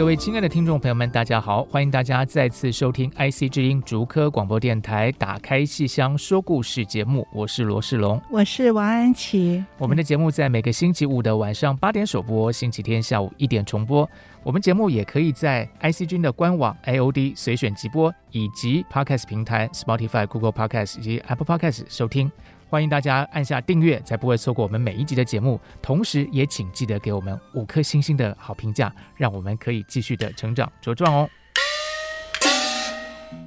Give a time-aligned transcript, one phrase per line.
[0.00, 1.62] 各位亲爱的听众朋友们，大家好！
[1.64, 9.62] 欢迎大家再次收听 IC 之音竹科广播电台《打开戏箱说故事》节目，我是罗世龙，我是王安琪。
[9.76, 14.08] 我们的节目在每个星期五的晚上八点首播，星期天下午一点重播。
[14.42, 22.32] 我们节目也可以在 IC 君的官网 AOD 随选直播，以及 Podcast 平台 Spotify、Google Podcast 以及 Apple Podcast 收听。
[22.70, 25.60] 欢迎大家按下订阅，才不会错过我们每一集的节目。
[25.82, 31.28] 同时，也请记得给我们五颗星星的好评价，让我们可以继续的成长茁壮哦。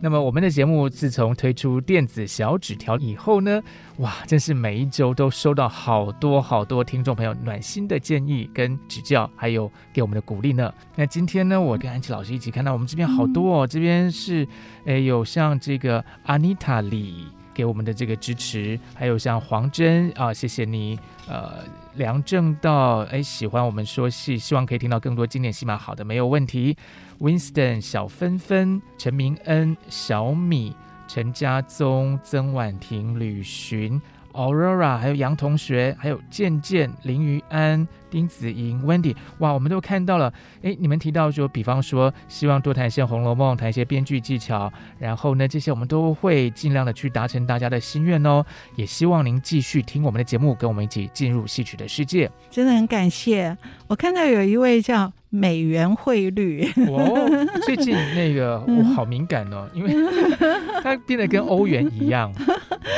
[0.02, 3.64] 那么，我们的节目自从推出电子小纸条以后呢，
[4.00, 10.74] 哇，真是每一周都收到好多好多听众朋友暖心的建议跟指教，还有给我们的鼓励呢。
[10.98, 14.46] 那今天呢，我跟安琪老师一起看到我们这边好多哦，这边是
[14.84, 17.28] 诶有像这个阿妮塔里。
[17.54, 21.00] 给我们的这个支持，还有像黄真啊，谢谢你。
[21.28, 21.64] 呃，
[21.96, 25.78] 梁正道，哎，喜欢我们说戏，希望可以听到更多经典戏码。
[25.78, 26.76] 好的，没有问题。
[27.20, 30.76] Winston、小芬芬、陈明恩、小米、
[31.08, 34.02] 陈家宗、曾婉婷、吕寻。
[34.34, 40.34] Aurora，还有杨同学，还有健健、林于安、丁子莹、Wendy，哇，我们都看到了。
[40.64, 48.44] 哎，你们提到说，比方说，希望多谈一些《红楼梦》，谈一些编剧技巧，然后呢，这些我们都会尽量的去达成大家的心愿哦。
[48.76, 52.30] 也希望您继续听我们的节目，跟我们一起进入戏曲的世界。
[52.50, 53.58] 真的很感谢。
[53.88, 57.28] 我看到有一位叫美元汇率，哦，
[57.66, 59.92] 最近那个 我、哦、好敏感哦，因为
[60.84, 62.32] 它变得跟欧元一样。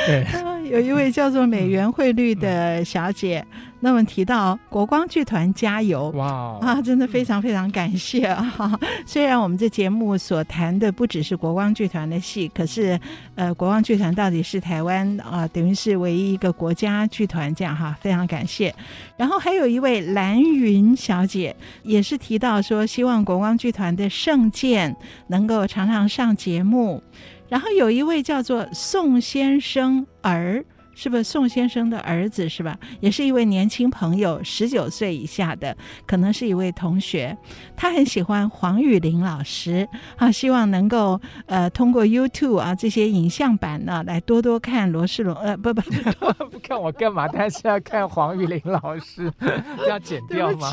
[0.06, 0.26] 对，
[0.70, 3.42] 有一位叫做美元汇率的小姐。
[3.80, 6.10] 那么提到国光剧团加油！
[6.16, 8.78] 哇啊，真的非常非常感谢啊！
[9.04, 12.98] 虽然我们这节目所谈的不只是国光剧团的戏，可是
[13.34, 18.74] 呃，国光剧团到底是台湾啊，等于是唯一一个国家剧团这样哈，非常感谢。
[19.16, 24.96] 然后还有一位蓝云小姐，也是提到说希望国光剧团的圣剑
[25.28, 27.02] 能够常常上节目。
[27.48, 30.64] 然后有一位叫做宋先生儿。
[30.96, 32.76] 是不是宋先生的儿子是吧？
[33.00, 35.76] 也是一位年轻朋友，十九岁以下的，
[36.06, 37.36] 可能是一位同学。
[37.76, 39.86] 他很喜欢黄雨玲老师，
[40.16, 45.34] 啊，希望能够呃通过 YouTube 啊这些影像版呢，来多多看罗世龙。
[45.36, 47.28] 呃，不不不， 看我干嘛？
[47.28, 49.30] 但是要看黄雨玲老师，
[49.86, 50.70] 要剪掉吗？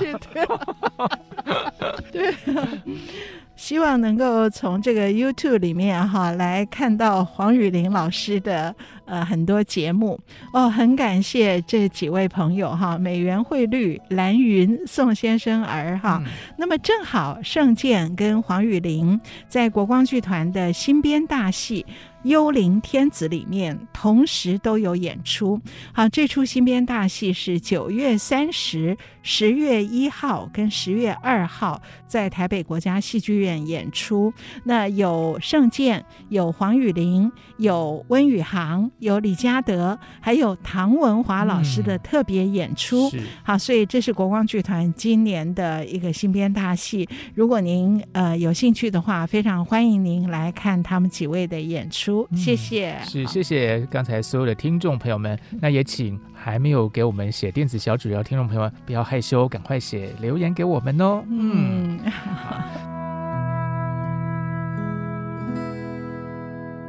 [2.12, 2.34] 对，对。
[3.64, 8.76] 希望能够从这个 YouTube 里面哈来看到黄雨玲老师的
[9.06, 10.20] 呃很多节目
[10.52, 21.86] 哦，很感谢这几位朋友哈，美元汇率、蓝云、宋先生儿哈，嗯、那么正好盛健跟黄雨玲在国光剧团的新编大戏。
[22.24, 25.60] 幽灵天子里面同时都有演出，
[25.92, 34.34] 好，这出新编大戏是九月三十、十月一号跟十月二号在台北国家戏剧院演出。
[34.64, 43.10] 那有盛健，有黄雨玲，有温宇航，有李嘉德，还有唐文华老师的特别演出。
[43.14, 47.08] 嗯、好，所以这是国光剧团今年的一个新编大戏。
[47.36, 52.13] 如果您呃有兴趣的话，非常欢迎您来看他们几位的演出。
[52.36, 61.24] 谢谢，嗯、是谢谢刚才所有的听众朋友们，那也请还没有给我们写电子小纸条听众朋友们不要害羞，赶快写留言给我们哦。
[61.30, 62.00] 嗯。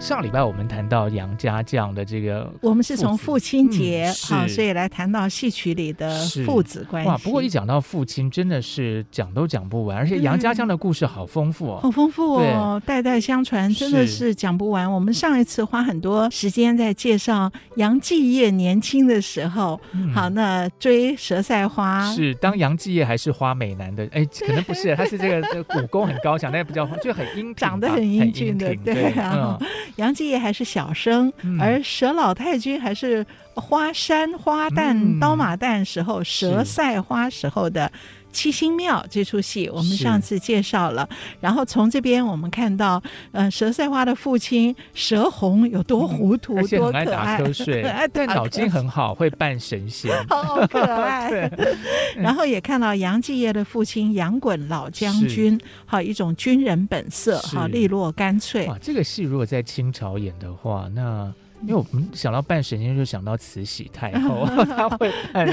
[0.05, 7.09] 上礼拜我们谈到杨家将的这个，我们是从父亲节啊、嗯，所以来谈到戏曲里的父子关系。
[7.09, 14.93] 哇，不过一讲到父亲，真的是讲都讲不完，而且杨家将的故事好丰富哦，好丰富哦，代代相传，真的是讲不完。
[14.93, 24.07] 我们上一次花很多时间在介绍杨继业年轻的时候，嗯、好，那追佘赛花是当杨继业还是花美男的？
[24.13, 29.59] 哎， 可能不是，他是这个武功很高强，但也不叫就很英长得很英俊的，对啊。
[29.97, 33.25] 嗯杨继业还是小生，嗯、而佘老太君还是
[33.55, 37.91] 花山花旦、嗯、刀马旦时候佘赛花时候的
[38.35, 41.09] 七星庙这出戏，我们上次介绍了。
[41.41, 43.01] 然后从这边我们看到，
[43.33, 47.83] 呃，佘赛花的父亲佘红有多糊涂，嗯、多可爱，打瞌睡，
[48.13, 51.31] 对，脑筋很好，会扮神仙， 好可爱。
[51.31, 51.51] 对
[52.21, 58.67] 然后也看到杨继业的父亲杨衮老将军，好一种军人本色，好利落干脆。
[58.67, 61.33] 哇，这个戏如果在清朝演的话，那。
[61.67, 64.47] 因为我们想到扮神仙，就想到慈禧太后，
[64.77, 65.49] 他会扮，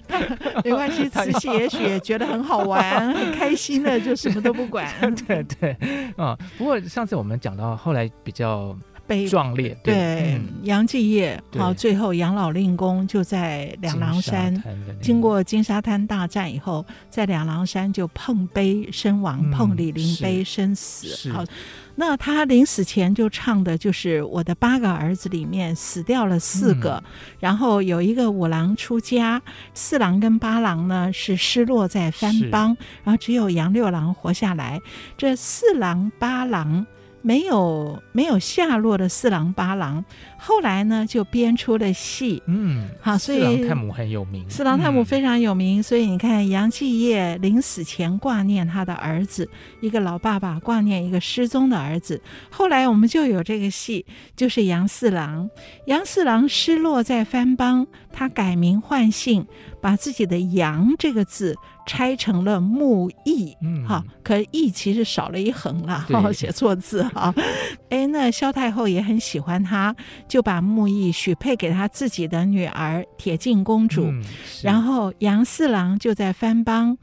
[0.64, 4.88] 没关系，慈禧也许也觉得很好玩，很开心的，就什么都不管。
[5.26, 5.76] 对对
[6.16, 8.76] 啊，不过上次我们讲到后来比较
[9.06, 14.62] 悲壮烈，对，杨继业，好，最后养老令公就在两郎山，
[15.02, 21.44] 经过金沙滩大战以后，在两郎山就碰杯身亡，嗯、碰李陵碑身死，好。
[21.94, 27.10] 那他临死前就唱的就是我的八个儿子里面死掉了四个，嗯、
[27.40, 29.40] 然后有一个五郎出家，
[29.74, 34.80] 四郎跟八郎呢是失落在番邦，然后只有杨六郎活下来。
[35.16, 36.86] 这四郎八郎。
[37.22, 40.04] 没有没有下落的四郎八郎，
[40.36, 49.48] 后来呢就编出了戏，嗯，好，所以四郎探母很有名，四郎探母非常有名，嗯、所以你看杨继业临死前挂念他的儿子，
[49.80, 52.20] 一个老爸爸挂念一个失踪的儿子，
[52.50, 54.04] 后来我们就有这个戏，
[54.36, 55.48] 就是杨四郎，
[55.86, 59.46] 杨四郎失落在番邦，他改名换姓，
[59.80, 61.56] 把自己的杨这个字。
[61.84, 67.34] 拆成了木易，嗯，好，可易其实少了一横了， 写错字哈。
[67.90, 69.92] 哎，那萧太后也很喜欢他，
[70.28, 74.22] 就把木易许配给他自己的女儿铁镜公主，嗯、
[74.62, 76.96] 然后杨四郎就在番邦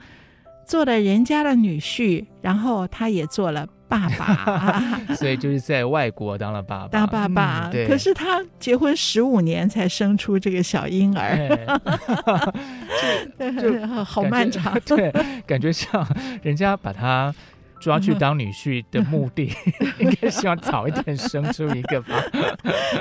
[0.65, 3.67] 做了人家的女婿，然后他也做了。
[3.89, 4.81] 爸爸，
[5.15, 7.67] 所以就是在外国当了爸爸，当爸爸。
[7.67, 11.79] 嗯、对，可是他结婚十五年才生出这个小婴儿，
[13.59, 14.79] 就好漫长。
[14.85, 15.11] 对，
[15.45, 16.07] 感觉像
[16.43, 17.33] 人家把他。
[17.81, 19.49] 抓去当女婿的目的，
[19.99, 22.13] 应该希望早一点生出一个吧。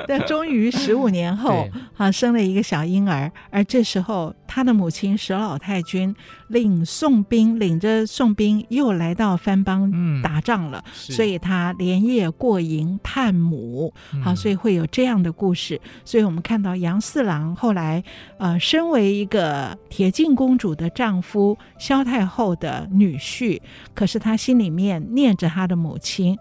[0.07, 3.29] 但终于十五年后，啊，生了一个小婴儿。
[3.51, 6.13] 而这时候，他的母亲佘老太君
[6.49, 13.95] 领宋兵，领着宋兵又来到番邦打仗了，嗯、所以他连夜过营探母。
[14.21, 15.81] 好，所以会有这样的故事。
[15.85, 18.03] 嗯、所以我们看到杨四郎后来，
[18.39, 23.61] 呃，身为一个铁镜公主的丈夫，萧太后的女婿，
[23.95, 24.59] 可是他心。
[24.59, 26.37] 里面念着他的母亲，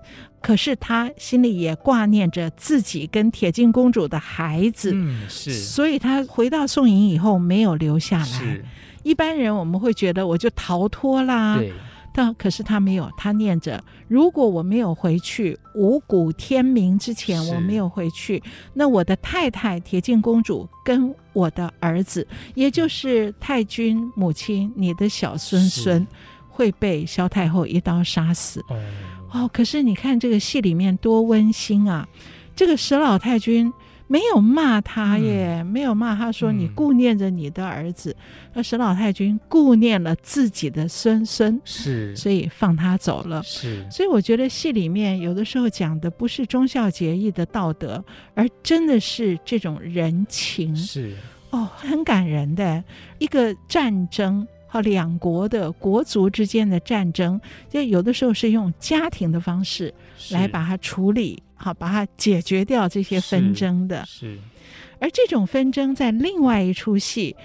[0.48, 8.62] 可是他心里也挂念着自己跟铁镜公主的孩子，嗯，是，所以他回到宋营以后没有留下来。
[9.04, 11.74] 一般人我们会觉得我就逃脱啦，对，
[12.14, 18.42] 但可是他没有，他念着，如果我没有回去，五谷天明之前我没有回去，
[18.74, 26.08] 那我的太太铁镜公主跟我的儿子，也就是太君母亲，你的小孙孙。
[26.50, 28.60] 会被萧太后一刀杀死。
[28.62, 28.76] 哦，
[29.32, 32.08] 哦，可是你看这个戏里面多温馨啊！
[32.56, 33.72] 这个佘老太君
[34.08, 38.16] 没有骂他耶，嗯、没有骂他说你顾念着你的儿子，
[38.54, 43.44] 那佘、嗯、老太君顾念了自己的孙孙，是，所以放他走了。
[43.44, 48.04] 是，所以我觉得戏里面有的时候讲的不是忠孝节义的道德，
[48.34, 51.14] 而真的是这种人情，是
[51.50, 52.84] 哦，很感人的
[53.20, 54.48] 一个战争。
[54.78, 59.92] 好，两国的国族之间的战争，就有的时候是用家庭的方式
[60.30, 64.06] 来把它处理，好，把它解决掉这些纷争的。
[64.06, 64.40] 是，是
[65.00, 67.36] 而这种纷争在另外一出戏，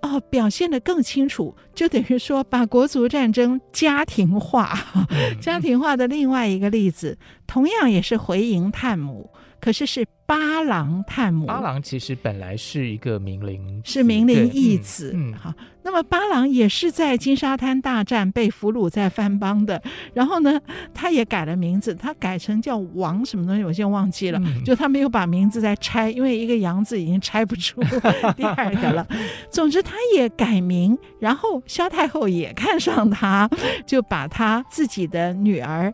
[0.00, 4.76] 哦，表现的更清楚，就等于说把国族战争家庭化，
[5.10, 7.16] 嗯、 家庭化的另外一个例子，
[7.46, 9.30] 同样也是回营探母，
[9.62, 10.04] 可是是。
[10.24, 15.12] 八郎探母，八郎其实本来是一个名伶，是名伶义子。
[15.14, 15.52] 嗯，好，
[15.82, 19.82] 那么八郎也是在金沙滩大战被俘虏在番邦的。
[20.14, 20.58] 然后呢，
[20.94, 24.38] 他也改了名字，他改成叫王什么东西，我现在忘记了。
[24.42, 27.82] 嗯、就他没有把名字再拆，因为一个杨字已经拆不出
[28.34, 29.06] 第二个了。
[29.50, 30.96] 总之，他也改名。
[31.18, 33.50] 然后萧太后也看上他，
[33.84, 35.92] 就把他自己的女儿。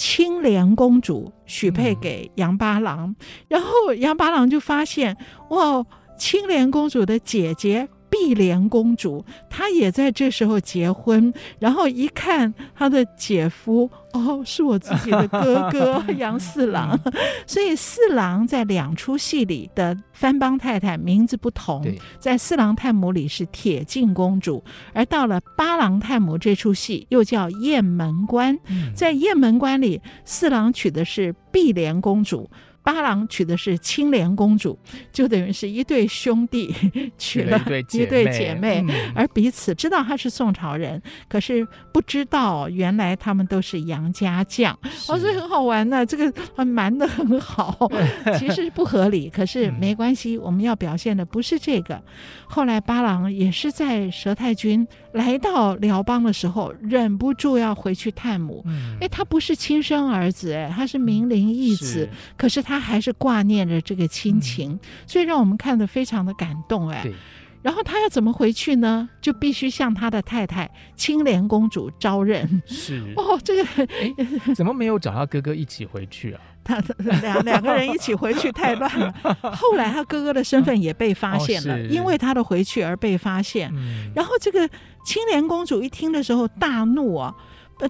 [0.00, 3.16] 青莲公主许配给杨八郎，嗯、
[3.48, 5.14] 然后杨八郎就发现，
[5.50, 5.84] 哇，
[6.18, 7.86] 青莲公主的姐姐。
[8.20, 16.98] 碧莲公主，她也在这时候结婚，然后一看她的姐夫，哦，是我自己的哥哥 杨四郎，
[17.46, 21.82] 所以四郎在两出戏里的番邦太太名字不同，
[22.18, 24.62] 在四郎探母里是铁镜公主，
[24.92, 28.58] 而到了八郎探母这出戏又叫雁门关，
[28.94, 32.50] 在雁门关里，四郎娶的是碧莲公主。
[32.92, 34.76] 八郎娶的是青莲公主，
[35.12, 36.74] 就等于是一对兄弟
[37.16, 37.56] 娶了
[37.92, 44.76] 一对姐妹，而彼此知道他是宋朝人，可是不知道原来他们都是杨家将。
[45.08, 47.88] 哦，所以很好玩呢，这个瞒的很好，
[48.36, 52.02] 其实不合理，可是没关系，我们要表现的不是这个。
[52.48, 58.64] 后来八郎也是在佘太君来到辽邦的时候，忍不住要回去探母。
[59.00, 67.10] 哎，他不是亲生儿子，哎，他是明灵义子，可是他还是挂念着这个亲情，所以让我们看得非常的感动，哎。
[67.62, 69.06] 然后他要怎么回去呢？
[69.20, 72.62] 就必须向他的太太青莲公主招认。
[72.64, 76.40] 是 哦，这个怎么没有找他哥哥一起回去啊？
[76.64, 76.82] 他
[77.22, 79.12] 两两个人一起回去太乱了。
[79.42, 83.70] 后来他哥哥的身份也被发现了，哦、因为他的回去而被发现。
[83.74, 84.68] 嗯、然后这个
[85.04, 87.34] 青莲公主一听的时候大怒啊！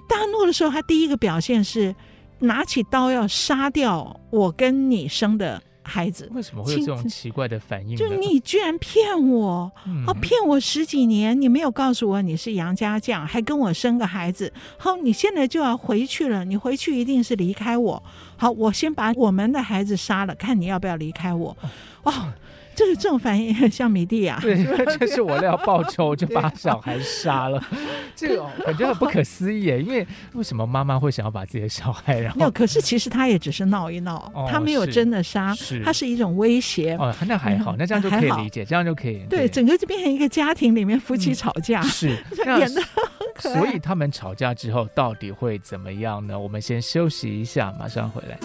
[0.07, 1.93] 大怒的时候，她第一个表现是
[2.39, 5.61] 拿起刀要杀掉我跟你生的。
[5.83, 7.95] 孩子为什么会有这种奇怪的反应？
[7.97, 14.51] 就你居然骗我，嗯、哦，骗我十几年，你没有告诉我你是杨家将，还跟我生个孩子。
[14.77, 18.01] 好，你现在就要回去了，你回去一定是离开我。
[18.37, 21.57] 好，我先把我们的孩子杀了，看你要不要离开我。
[22.03, 22.11] 哦。
[22.11, 22.50] 就
[22.85, 24.63] 是这种反应，像米蒂亚，对，
[24.97, 27.61] 就是我要报仇，就把小孩杀了，
[28.15, 29.65] 这个感觉很不可思议。
[29.65, 32.19] 因为为什么妈妈会想要把自己的小孩？
[32.19, 36.95] 然后没有，可是其实他也只是闹一闹，他没有真的杀，他是一种威胁。
[36.95, 39.25] 哦，那还好，那这样就可以理解，这样就可以。
[39.29, 42.09] 对，整个就变成一个家庭里面夫妻吵架，是
[42.59, 42.81] 演的。
[43.39, 46.37] 所以他们吵架之后到底会怎么样呢？
[46.37, 48.37] 我们先休息一下，马上回来。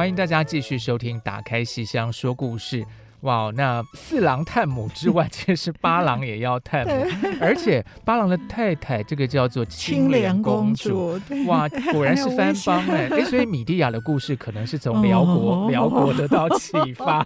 [0.00, 2.82] 欢迎大家继续收听《打开戏箱说故事》。
[3.22, 7.06] 哇，那四郎探母之外，其实八郎也要探母，
[7.40, 11.20] 而且八郎的太太这个叫做青莲公主。
[11.46, 17.24] 哇，果然是番邦哎 哎，所以米蒂亚的故事可能是从辽国 辽国得到启发。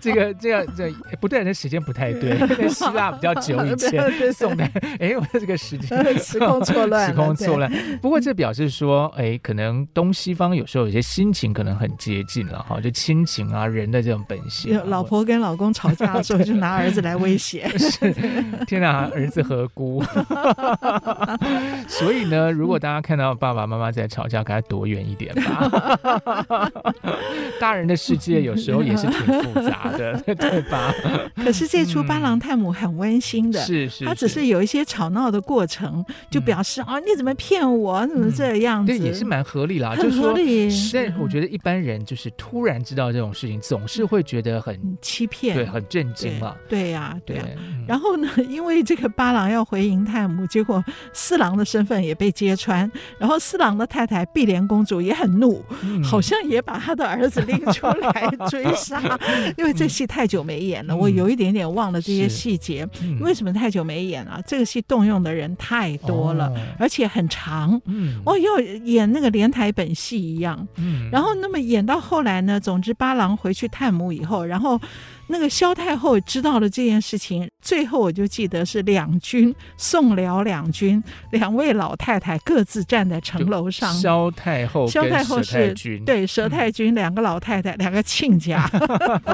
[0.00, 7.70] 这个这样这不对，这时间不太对，在希腊比较久以前，宋代哎，我的这个时间时空错乱，时空错乱。
[8.00, 14.80] 不过这表示说，哎，可能东西方有时候有些心情可能很接近了哈，就亲情啊，人的这种本性。
[14.86, 17.68] 老婆跟跟老公吵架的时候， 就拿儿子来威胁。
[17.76, 18.12] 是，
[18.68, 20.00] 天哪，儿子何辜？
[21.98, 26.70] 所以呢， 如果大家看到爸爸妈妈在吵架，赶快躲远一点吧。
[27.60, 30.92] 大人的世界有时候也是挺复杂的，对吧？
[31.36, 38.06] 可是这出《八郎探母》很温馨的，是是，他只是有一些吵闹的过程，就表示啊，你怎么骗我？
[38.06, 38.92] 怎么这样子？
[38.92, 40.34] 对，也是蛮合理啦， 就是说，
[40.92, 46.56] 但我觉得一般人就是突然知道这种事情，总是会觉得很欺骗，对，很震惊了。
[46.68, 47.44] 对呀，对呀。
[47.86, 50.82] 然后呢，因为这个八郎要回营探母，结果
[51.12, 55.64] 四郎的身份也被揭穿，然后四郎的太太碧莲公主也很怒，
[56.02, 59.00] 好像也把他的儿子拎出来追杀。
[59.56, 62.86] 因为这戏太久没演了，我有一点点忘了这些细节。
[63.20, 64.40] 为什么太久没演啊？
[64.46, 67.80] 这个戏动用的人太多了，而且很长。
[67.86, 70.66] 嗯哦，要演那个连台本戏一样。
[70.76, 74.80] 嗯然后那么演到后来呢，总之八郎回去探母以后，然后。
[75.26, 83.90] 那个萧太后知道了这件事情，最后我就记得是两军宋辽两军两位老太太各自站在城楼上。
[83.94, 85.72] 萧太后，萧太后是
[86.04, 88.70] 对佘太君两个老太太，两个亲家，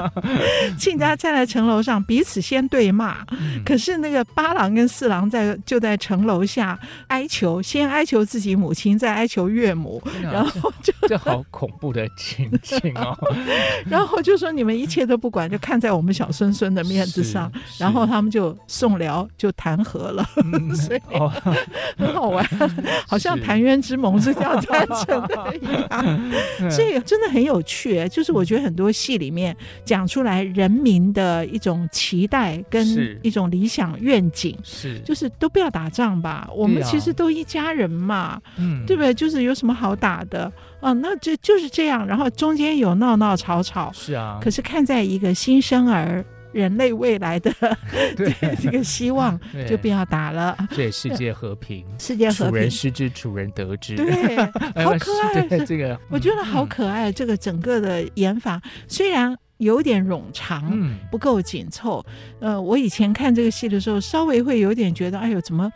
[0.79, 3.17] 亲家站在城楼上彼此先对骂。
[3.65, 13.17] 可是那个八郎跟四郎在就在城楼下哀求，先哀求自己母亲，再哀求岳母，然后就这好恐怖的情景哦。
[13.89, 15.80] 然后就说你们一切都不管，就看。
[15.81, 21.27] 在我们小孙孙的面子上，然后他们就宋辽就谈和了，嗯、 所以、哦、
[21.97, 22.47] 很好玩，
[23.07, 26.69] 好像澶渊之盟是这样诞生的一样。
[26.69, 32.85] 所以真的很有趣，就是我觉得很多戏里面讲出来人民的一种期待跟
[33.23, 34.99] 一种理想愿景，是。
[34.99, 39.11] 就是都不要打仗吧，我们其实都一家人嘛，嗯，对不对？
[39.13, 40.51] 就是有什么好打的？
[40.81, 44.39] 啊，那就就是这样，然后中间有闹闹吵吵，是啊。
[44.41, 47.49] 可是看在一个新生儿人类未来的
[48.61, 50.57] 这个希望， 就不要打了。
[50.75, 53.95] 对，世界和平， 世界和平，楚人失之，楚人得之。
[53.95, 54.35] 对，
[54.83, 55.41] 好可爱。
[55.47, 57.11] 对这个，我觉得好可爱。
[57.11, 62.03] 这个整个的演法虽然有点冗长，不够紧凑。
[62.39, 65.71] 呃，我以前看这个戏的时候，稍微会有点觉得，哎呦，怎么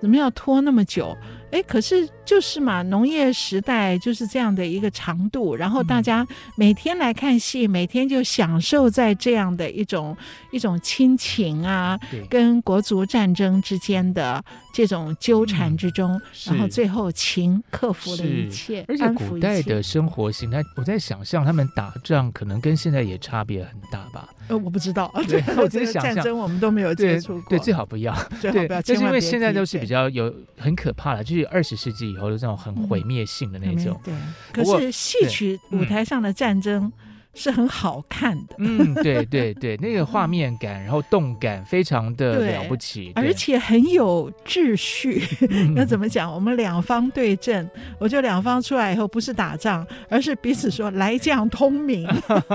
[0.00, 1.16] 怎么要拖那么久？
[1.52, 10.14] 哎，可是就是嘛，农业时代就是这样的一个长度，然后大家每天来看戏，嗯、每天就享受在这样的一种
[10.50, 14.44] 一种亲情啊，跟国族战争之间的
[14.74, 24.28] 这种纠缠之中，嗯、然后最后情克服了一切，而且古代的生活形态，我在想象他们打仗可能跟现在也差别很大吧。
[24.48, 33.98] 呃，我不知道，对， 我只是想象，战争我们都没有接触过，对，最好不要，最好不要，就是因为现在都是比较有很可怕的，就是二十世纪以后就这种很毁灭性的那种。
[34.04, 34.12] 对，
[34.52, 36.92] 可是戏曲舞台上的战争。
[37.38, 45.22] 是很好看的，嗯，对对对，那个画面感，然后动感非常的了不起，而且很有秩序。
[45.76, 46.32] 那怎么讲？
[46.32, 52.08] 我们两方对阵，我就两方出来以后不是打仗，而是彼此说来将通明，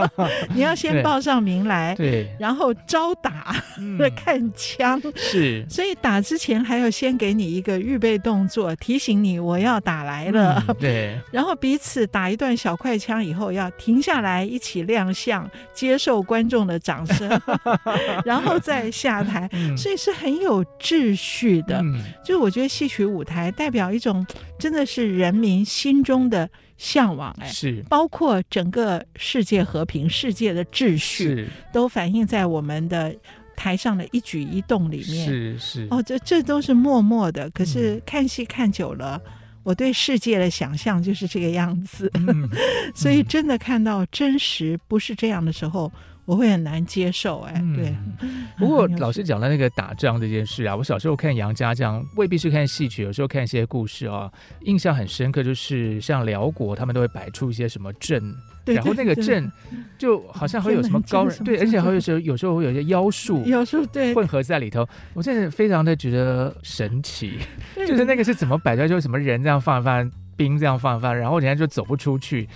[0.53, 3.55] 你要先报上名来，对，然后招打，
[4.17, 14.72] 看枪，是，所以打之前还要先给你一个预备动作，提醒你我要打来了，对， 然后彼此打一段小快枪以后要停下来一起。
[14.73, 17.29] 起亮相，接受观众的掌声，
[18.25, 21.79] 然后再下台，嗯、所以是很有秩序的。
[21.83, 24.25] 嗯、就我觉得戏曲舞台代表一种
[24.57, 33.15] 真的是人民心中的向往，哎，是包括整个世界和平、世界的秩序，是都反映在我们的
[33.55, 35.27] 台上的一举一动里面。
[35.27, 39.21] 是是哦，这这都是默默的，可是看戏看久了。
[39.23, 39.31] 嗯
[39.63, 42.49] 我对世界的想象就是这个样子， 嗯、
[42.93, 45.91] 所以真的看到真实不是这样的时候，
[46.25, 47.39] 我会很难接受。
[47.41, 47.95] 哎，嗯、对。
[48.59, 58.21] 不过老师讲的那个打仗这件事啊，我小时候看杨家将，未必是看戏曲，有时候看一些故事啊，印象很深刻，就是像辽国他们都会摆出一些什么阵。
[58.65, 59.51] 对，然后那个阵
[59.97, 67.39] 就好像会有什么高人，对，而且还有时候有时候会有一些妖术， 妖术对混合在里头，我真的非常的觉得神奇，
[67.75, 72.47] 就是那个是怎么摆出来，就什么人这样放一放，兵这样放一放，然后人家就走不出去，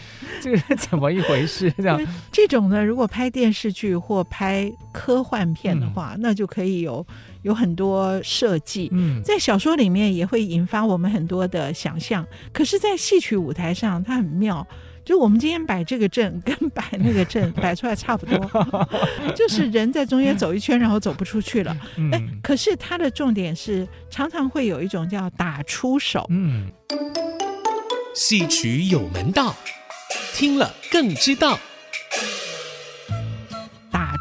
[0.42, 1.72] 这个是怎么一回事？
[1.78, 2.00] 这样
[2.32, 7.06] 这种呢，如果拍电视剧或拍科幻片的话，那就可以有
[7.44, 14.66] 有很多设计，嗯，在小说里面也会引发我们很多的想象，可是，在戏曲舞台上，它很妙。
[15.08, 18.90] 就我们今天摆这个阵，跟摆那个阵 摆出来差不多，
[19.34, 21.74] 就是人在中间走一圈，然后走不出去了。
[22.12, 26.26] 哎，可是它的重点是常常会有一种叫打出手。
[26.30, 26.70] 嗯，
[28.14, 29.56] 戏曲有门道，
[30.34, 31.58] 听了更知道。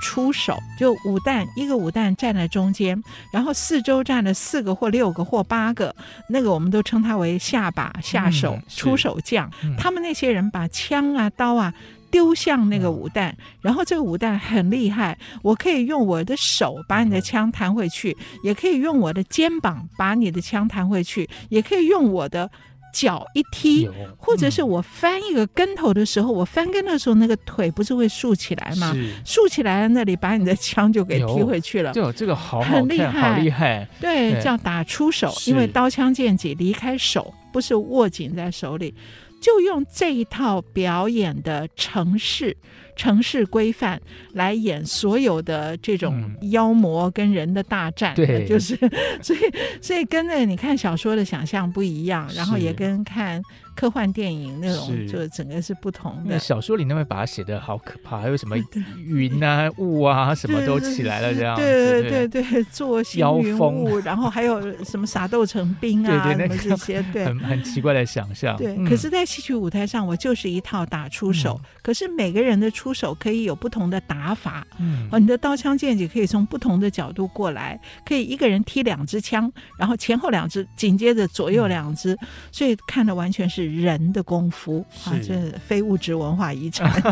[0.02, 3.00] 出手就五弹，一个五弹站在中间，
[3.32, 5.94] 然后四周站了四个或六个或八个，
[6.28, 9.50] 那个我们都称他为下把下手、嗯、出手将。
[9.62, 11.72] 嗯、他们那些人把枪啊刀啊
[12.10, 22.50] 丢向那个武弹，嗯、然后这个武弹很厉害，我可以用我的手把你的枪弹回去，也可以用我的肩膀把你的枪弹回去，也可以用我的。
[22.96, 28.96] 脚一踢，或者是我翻一个跟头的时候，嗯、我翻跟的时候，那个腿不是会竖起来吗？
[29.22, 31.92] 竖起来了，那里把你的枪就给踢回去了。
[31.92, 33.86] 就，这个好厉害，好厉害。
[34.00, 34.42] 对，对。
[34.42, 38.94] 叫打出手，因为刀枪剑戟离开手，不是握紧在手里，
[39.40, 42.56] 就用这一套表演的城市、
[42.96, 44.00] 城市规范
[44.32, 48.76] 来演所有的这种妖魔跟人的大战，嗯、对，就是
[49.22, 49.38] 所以
[49.80, 53.42] 所以跟那个你看小说的想象不一样，然后也跟看。
[53.76, 56.38] 科幻电影那种，就整个是不同的。
[56.38, 58.56] 小说里那边把它写的好可怕，还有什么
[58.98, 61.54] 云啊、雾啊，什么都起来了这样。
[61.54, 68.56] 对对对对，坐行云雾，然后还有什么撒豆成兵啊， 什么这些，对， 很很奇怪的想象。
[68.56, 71.60] 对，可是，在戏曲舞台上，我就是一套打出手。
[71.82, 74.66] 可是每个人的出手可以有不同的打法。
[74.78, 82.16] 嗯，哦你的刀枪剑戟可以从不同的角度过来，可以一个人踢两支枪，然后前后两支，紧接着左右两支，
[82.50, 83.65] 所以看的完全是。
[83.66, 86.90] 人的功夫啊，这非物质文化遗产。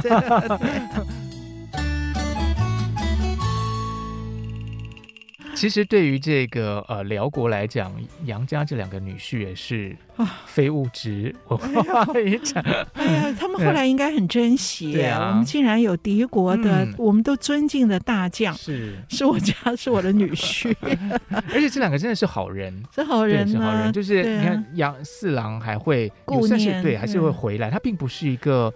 [5.55, 7.93] 其实对于这个呃辽国来讲，
[8.25, 9.97] 杨家这两个女婿也是
[10.47, 12.63] 非物质 文化遗产。
[12.93, 14.93] 哎呀，他们后来应该很珍惜。
[14.93, 20.75] 对啊，我们竟然有敌国的，嗯、我们都尊敬的大将，是是我家是我的女婿，
[21.53, 23.93] 而且这两个真的是好人，是好人，是好人。
[23.93, 27.71] 就是你看杨、啊、四郎还会顾念，对，还是会回来。
[27.71, 28.73] 他并不是一个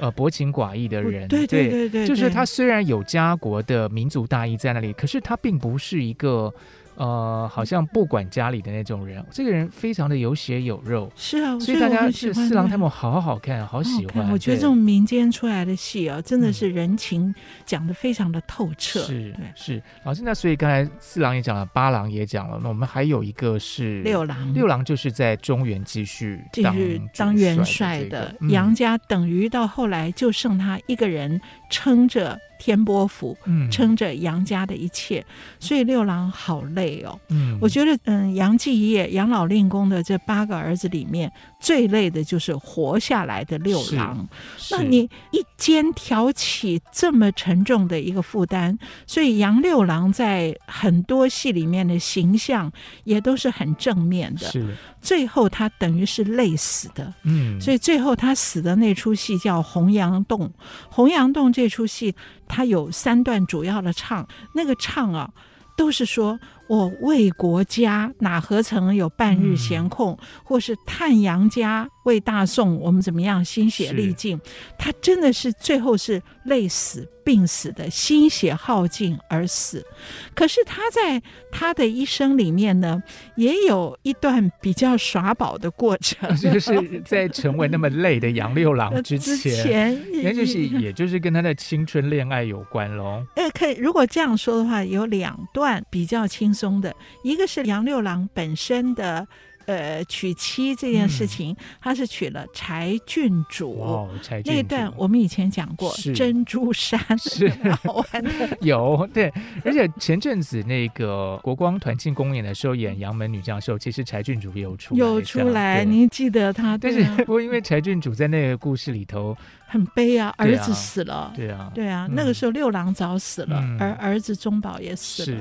[0.00, 6.52] 呃薄情寡义的人，对对对对，对，就是他虽然有家国的民族大义在那里，可是他并不是一个。
[7.00, 14.30] 呃，好像不管家里的那种人，这个人非常的有血有肉，是啊，所以大家是四郎他们好好看，好喜欢。
[14.30, 17.34] 我觉得这种民间出来的戏啊，真的是人情
[17.64, 19.00] 讲的非常的透彻。
[19.00, 32.38] 是是，老师，那所以刚才四郎也讲了，八郎也讲了，那我们还有一个是六郎，六郎就是在中原继续继续当元帅的，杨家等于到后来就剩他一个人撑着。
[32.60, 33.36] 天波府
[33.72, 35.24] 撑着杨家的一切，嗯，
[35.58, 37.18] 所以六郎好累哦。
[37.30, 44.28] 嗯，我觉得，嗯，杨继业、杨老令公的这八个儿子里面，最累的就是活下来的六郎。
[44.70, 52.70] 那你一肩挑起这么沉重的一个负担，所以杨六郎在很多戏里面的形象
[53.04, 54.50] 也都是很正面的。
[54.50, 57.14] 是，最后他等于是累死的。
[57.22, 60.40] 嗯，所以最后他死的那出戏叫《洪阳洞》。
[60.90, 62.14] 《洪阳洞》这出戏。
[62.50, 65.30] 他有三段主要的唱，那个唱啊，
[65.76, 66.38] 都是说。
[66.70, 70.12] 我为国家，哪何曾有半日闲空？
[70.12, 74.40] 嗯、或是叹杨家为大宋，我们怎么样心血力尽？
[74.78, 79.84] 他真的是最后是累死、病死的，心血耗尽而死。
[80.32, 83.02] 可是他在他的一生里面呢，
[83.34, 93.26] 也有一段比较耍宝的过程， 就是在成为那么累的杨六郎之前，之前那就是也就是跟他的青春恋爱有关喽。
[93.34, 96.59] 呃，可以，如果这样说的话，有两段比较轻松。
[96.60, 96.94] 中的。
[97.24, 99.26] 一个是杨六郎本身的
[99.66, 103.80] 呃娶妻这件事情，嗯、他是娶了柴郡主。
[103.80, 104.50] 哦，柴郡主。
[104.50, 107.00] 那一段我们以前讲过，珍珠山。
[107.18, 107.48] 是。
[107.82, 108.30] 好玩的。
[108.60, 109.32] 有对，
[109.64, 116.76] 而且前阵子那个国光团庆公演的时候演杨门女将的时候，其实柴郡主有出有出来，您记得他？
[116.76, 125.38] 但是不过因为柴郡主在那个故事里头很悲啊，儿子死了，对啊，对啊，那个时候六郎早死了，嗯、而儿子中宝也死了。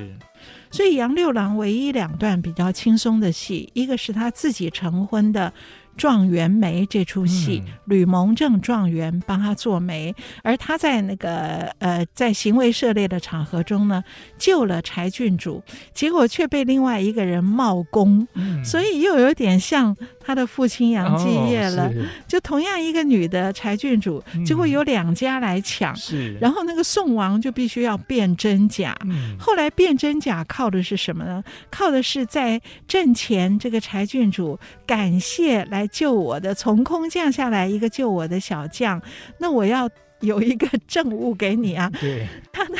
[0.71, 0.77] 是。
[0.77, 5.53] 所以杨六郎唯一两段比较轻松的戏，一个是他自己成婚的。
[5.97, 14.01] 状元媒这出戏，吕蒙正状元帮他做媒，而他在那个呃在行为涉猎的场合中呢，
[14.37, 15.61] 救了柴郡主，
[15.93, 19.93] 结果却被另外一个人冒功，嗯、所以又有点像
[20.29, 21.87] 他的父亲杨继业了。
[21.87, 21.91] 哦、
[22.27, 28.95] 就同样一个女的柴郡主，结果有两家来抢，是、嗯，然后那个宋王就必须要辨真假。
[29.05, 31.43] 嗯、后来辨真假靠的是什么呢？
[31.71, 35.87] 靠的是在阵前这个柴郡主感谢来。
[35.91, 39.01] 救我的，从空降下来一个救我的小将，
[39.39, 39.89] 那我要。
[40.21, 41.89] 有一个证物给你啊！
[41.99, 42.75] 对，他的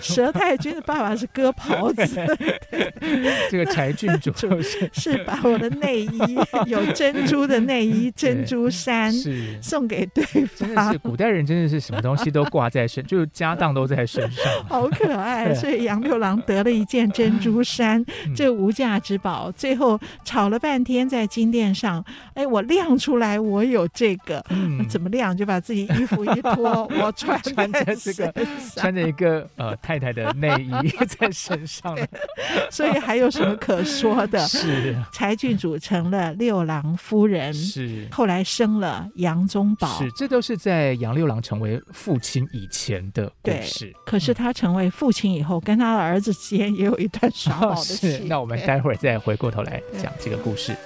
[0.00, 2.04] 佘太君的爸爸是割袍子，
[3.50, 4.32] 这个柴郡主
[4.92, 10.68] 是把我的内衣有珍珠的内衣、珍珠衫是送给对方。
[10.68, 15.54] 真的是古代人，真的是什么东西都挂在身，就是家当都在身上，好可爱。
[15.54, 18.04] 所以杨六郎得了一件珍珠衫，
[18.36, 24.44] 这无价之宝，最后吵了半天在金殿上，哎，我亮出来，我有这个，
[24.88, 25.36] 怎么亮？
[25.36, 26.81] 就把自己衣服一脱。
[26.86, 28.34] 我穿 穿着这个，
[28.76, 31.96] 穿着一个呃太太的内衣 在身上，
[32.70, 34.38] 所以还有什么可说的？
[34.48, 43.92] 是柴郡主成了六郎夫人，是后来生了杨宗保，是这都是在杨六郎成为父亲以前的故事。
[44.04, 48.24] 可是他成为父亲以后，跟他的儿子之间也有一段耍宝的戏。
[48.26, 50.76] 那我们待会儿再回过头来讲这个故事。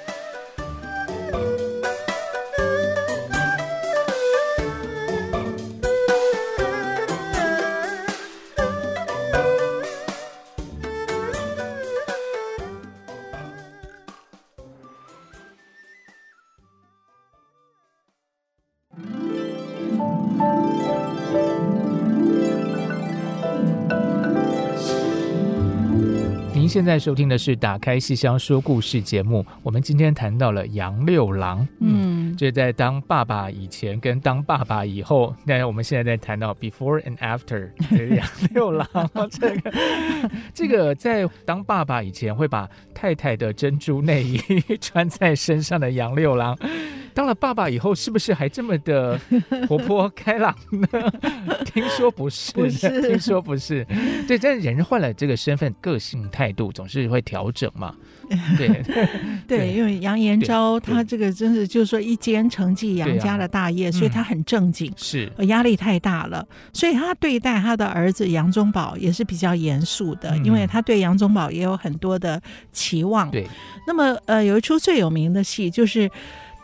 [26.77, 29.43] 现在收听的是《打开戏箱说故事》节目。
[29.63, 35.35] 我们今天谈到了杨六郎，嗯，这在当爸爸以前跟当爸爸以后。
[35.43, 37.71] 那我们现在在谈到 before and after
[38.15, 38.87] 杨六郎，
[39.31, 39.73] 这个
[40.53, 44.39] 这个在当爸爸以前会把太太的珍珠内衣
[44.79, 46.55] 穿在身上的杨六郎。
[47.17, 49.19] 当了爸爸以后，是不是还这么的
[49.67, 50.87] 活泼开朗呢？
[51.65, 53.87] 听说不是，不是，听说不是。
[54.29, 57.95] 对，但人换了这个身份，个性态度总是会调整嘛。
[58.59, 59.09] 对对，
[59.49, 73.31] 对，因为杨延昭他这个真是就是说一肩承继杨家的大业，啊、所以他很正经，是压力太大了，所以他对待他的儿子杨宗保也是比较严肃的，嗯、因为他对杨宗保也有很多的期望。
[73.31, 73.47] 对，
[73.87, 76.11] 那么呃，有一出最有名的戏就是。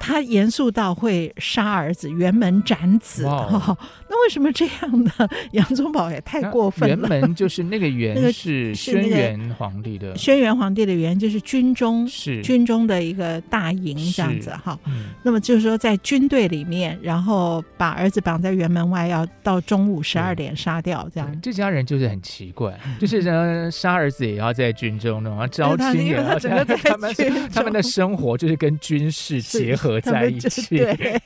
[0.03, 3.25] 他严肃到会杀儿子，辕门斩子。
[4.13, 5.11] 那为什么这样呢？
[5.53, 7.09] 杨宗保也太过分了。
[7.09, 14.79] 辕门就是那个 辕是轩辕皇帝的，轩辕皇帝的辕就是军中是军中的一个大营这样子哈。
[14.85, 21.41] 嗯、那么就是说在军队里面，然后把儿子绑在辕门外，要到中午十二点杀掉这样。
[21.41, 27.15] 这家人就是很奇怪， 就是呢杀儿子也要在军中，然后招亲也要在，他们
[27.55, 29.99] 他们的生活就是跟军事结合。
[30.03, 31.23] 在一起，对。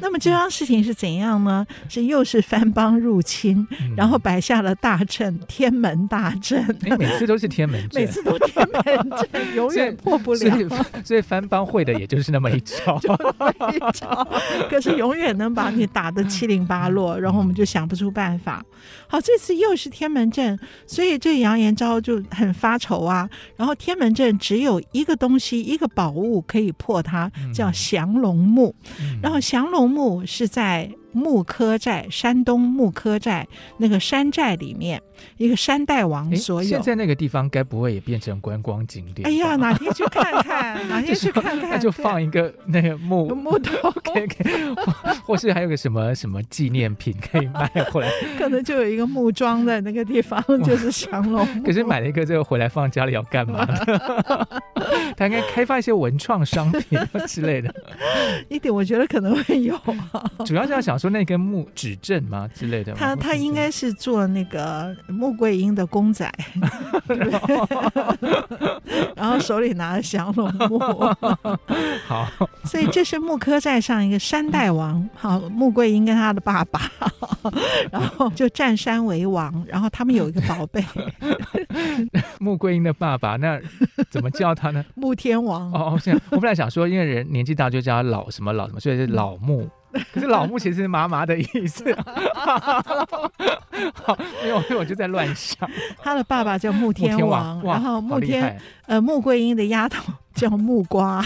[0.00, 1.66] 那么这桩事情是怎样呢？
[1.86, 6.64] 是又是番邦入侵，嗯、 然后摆下了大阵，天门大阵。
[6.82, 8.82] 哎，每次都是天门 阵，每次都天门
[9.30, 10.38] 阵， 永远破不了。
[10.38, 10.68] 所以，
[11.04, 13.00] 所以番邦会的也就是那么一招，
[13.72, 14.26] 一招。
[14.68, 18.64] 可是永远能把你打得七零八落，然后我们就想不出办法。
[19.08, 23.28] 好，这次又是天门阵，所以这杨延昭就很发愁啊。
[23.56, 28.74] 然后天门阵只有一个东西，一个宝物可以破它，叫降龙木。
[29.22, 30.90] 然后降龙木是在。
[31.12, 33.46] 木柯寨，山东木柯寨
[33.78, 35.00] 那个山寨里面，
[35.36, 36.68] 一个山大王所有。
[36.68, 39.26] 现在那个地方该不会也变成观光景点？
[39.26, 44.52] 哎呀，哪天去看看，哪天去看看， 那就放一个那个木木头，可以可以，
[45.26, 48.10] 或是还有个什么什么纪念品可以买回来？
[48.38, 51.44] 可能就有一个木桩在那个地方，就是降龙。
[51.64, 54.46] 可是买了一个这个回来放家里要干嘛呢？
[55.16, 57.74] 他应该开发一些文创商品之类的。
[58.48, 59.76] 一点我觉得可能会有，
[60.46, 60.99] 主要是要想。
[61.00, 62.92] 说那根木指镇吗之类的？
[62.92, 66.30] 他他应该是做那个穆桂英的公仔，
[69.16, 70.78] 然后手里拿着降龙木。
[72.06, 72.28] 好，
[72.64, 76.80] 所以这是木柯寨上一个山大王，好，穆桂英跟他的爸爸，
[77.90, 80.84] 然后就占山为王，然后他们有一个宝贝。
[82.38, 83.58] 穆桂英的爸爸，那
[84.10, 84.84] 怎么叫他呢？
[84.94, 85.72] 穆天王。
[85.72, 86.20] 哦，这样。
[86.30, 89.68] 我本来想说，因为人年纪大，就叫他老什么老什么，所以是老穆。
[90.12, 91.92] 可是老木其实是麻麻的意思，
[93.94, 95.68] 好，没有，没有我就在乱想。
[96.02, 100.12] 他的爸爸叫穆天王，然后穆天呃穆桂英的丫头。
[100.32, 101.22] 叫木瓜，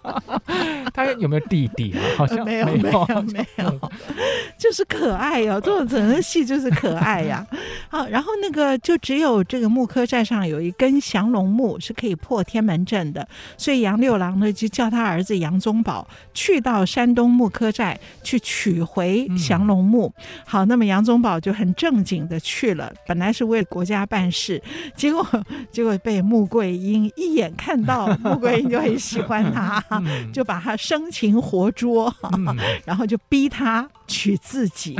[0.92, 2.00] 他有没有弟弟啊？
[2.16, 3.90] 好像没有，没有，没有，
[4.58, 5.60] 就是可爱哟、哦。
[5.60, 7.46] 这种整个戏就是可爱呀。
[7.88, 20.12] 好，然后那个就只有这个木柯寨上有一根降龙木是可以破天门阵的，所以杨六郎呢就叫他儿子杨宗保去到山东木柯寨去取回降龙木。
[20.16, 24.60] 嗯、好，那么杨宗保就很正经的去了，本来是为国家办事，
[24.96, 25.24] 结果
[25.70, 28.06] 结果被穆桂英一眼看到。
[28.22, 29.82] 穆桂英就很喜欢他，
[30.32, 32.12] 就把他生擒活捉，
[32.84, 33.88] 然后就逼他。
[34.06, 34.96] 娶自己，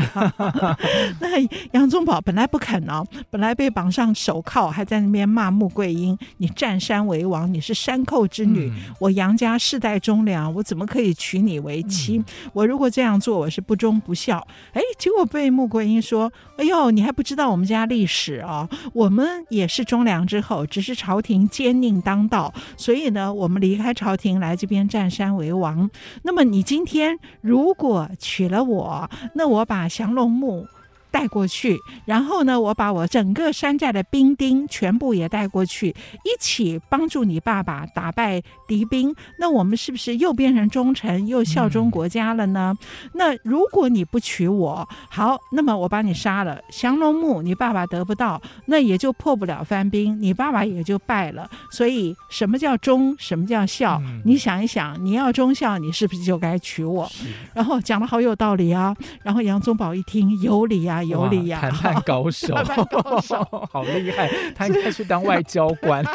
[1.21, 1.41] 那
[1.73, 12.19] 杨宗保本来不肯哦，本来被绑上手铐，还在那边骂穆桂英：“你占山为王，你是山寇之女，嗯、我杨家世代忠良，我怎么可以娶你为妻？
[12.19, 18.69] 嗯、我如果这样做，我是不忠不孝。”哎，结果被穆桂英说：“哎呦，你还不知道我们家历史啊？
[18.93, 25.89] 我们也是忠良之后，只是朝廷奸佞当道，所以呢，我们离开朝廷来这边占山为王。
[26.23, 28.96] 那么你今天如果娶了我，
[29.35, 30.67] 那我把降龙木
[31.11, 35.89] 带过去，然后呢，我把我整个山寨的兵丁全部也带过去，
[36.25, 39.15] 一起帮助你爸爸打败敌兵。
[39.39, 42.77] 那我们是不是又变成忠臣，又效忠国家了呢？
[42.81, 51.49] 嗯、那如果你不娶我，好，那么我把你杀了，降龙木你爸爸得不到，那也就破不了番兵，你爸爸也就败了。
[51.71, 53.17] 所以，什么叫忠？
[53.19, 54.01] 什么叫孝？
[54.05, 57.11] 嗯、你想一想，你要忠孝，你是不是就该娶我？
[57.55, 58.95] 然后讲的好有道理啊。
[59.23, 60.96] 然后杨宗保一听，有理啊。
[61.03, 66.05] 有理呀，谈判高手， 谈判高手 好厉害，他应该去当外交官。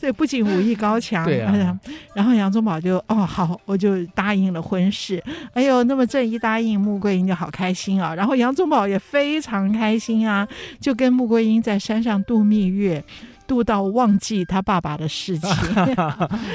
[0.00, 1.78] 所以不仅武艺高强，对啊。
[2.14, 5.22] 然后杨宗保就哦好，我就答应了婚事。
[5.52, 8.14] 哎呦，那么这一答应，穆桂英就好开心啊。
[8.14, 10.46] 然后杨宗保也非常开心啊，
[10.80, 13.02] 就跟穆桂英在山上度蜜月，
[13.46, 15.50] 度到忘记他爸爸的事情，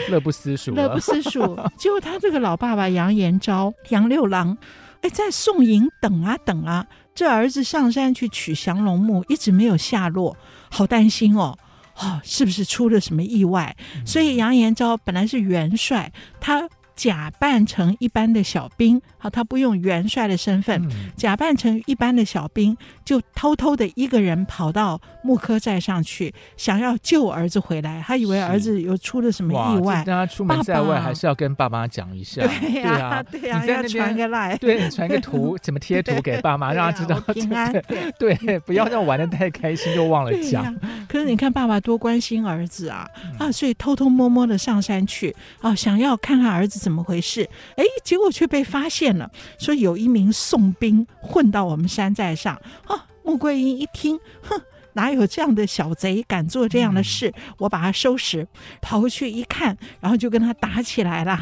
[0.10, 1.58] 乐不思蜀，乐不思蜀。
[1.78, 4.58] 结果他这个老爸爸杨延昭、杨六郎。
[5.02, 6.86] 哎，在宋营等啊等啊，
[7.16, 10.36] 这儿子上山去取降龙木，一直没有下落，
[10.70, 11.58] 好担心哦，
[11.98, 13.76] 哦，是不是出了什么意外？
[13.96, 28.02] 嗯、所以杨延昭本来是元帅，他假扮成一般的小兵，好，他不用元帅的身份，嗯假扮成一般的小兵，就偷偷的一个人跑到木科寨上去，想要救儿子回来。
[28.08, 32.42] 他以为儿子有出了什么意外，让他出门在外还是要跟爸妈讲一下。
[32.42, 37.72] 对呀，对呀，要传个赖，对，传个图，怎么贴图给爸妈，让他知道平安。
[38.18, 40.74] 对，不要让玩的太开心就忘了讲。
[41.10, 43.06] 可是你看爸爸多关心儿子啊
[43.38, 47.50] 啊，所以偷偷摸摸的上山去啊，想要看看儿子怎么回事。
[47.76, 53.06] 哎，结果却被发现了，说有一名宋兵混到我们山寨上啊。
[53.24, 54.60] 穆桂英一听，哼。
[54.94, 57.32] 哪有这样的小贼敢做这样的事？
[57.60, 58.46] 我把他收拾，
[58.82, 61.40] 跑回去一看，然后就跟他打起来了。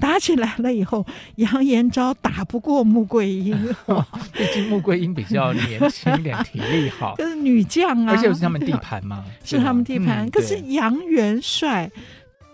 [0.00, 3.54] 打起来了以后，杨延昭打不过穆桂英，
[4.32, 7.14] 毕竟穆桂英比较年轻一点，体力好。
[7.20, 10.28] 可是女将啊，而且是他们地盘嘛， 是他们地盘。
[10.30, 11.88] 可是杨元帅。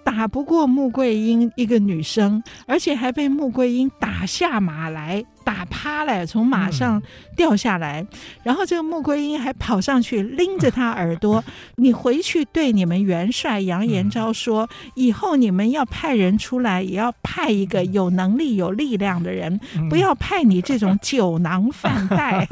[0.04, 7.02] 打不过穆桂英一个女生，而且还被穆桂英打下马来，打趴了，从马上
[7.36, 8.02] 掉下来。
[8.02, 8.08] 嗯、
[8.42, 11.42] 然后这个穆桂英还跑上去拎着他耳朵：
[11.76, 22.46] “你回去对你们元帅杨延昭说，嗯、以后你们要派人出来，也要派一个有能力、有力量的人，嗯、不要派你这种酒囊饭袋。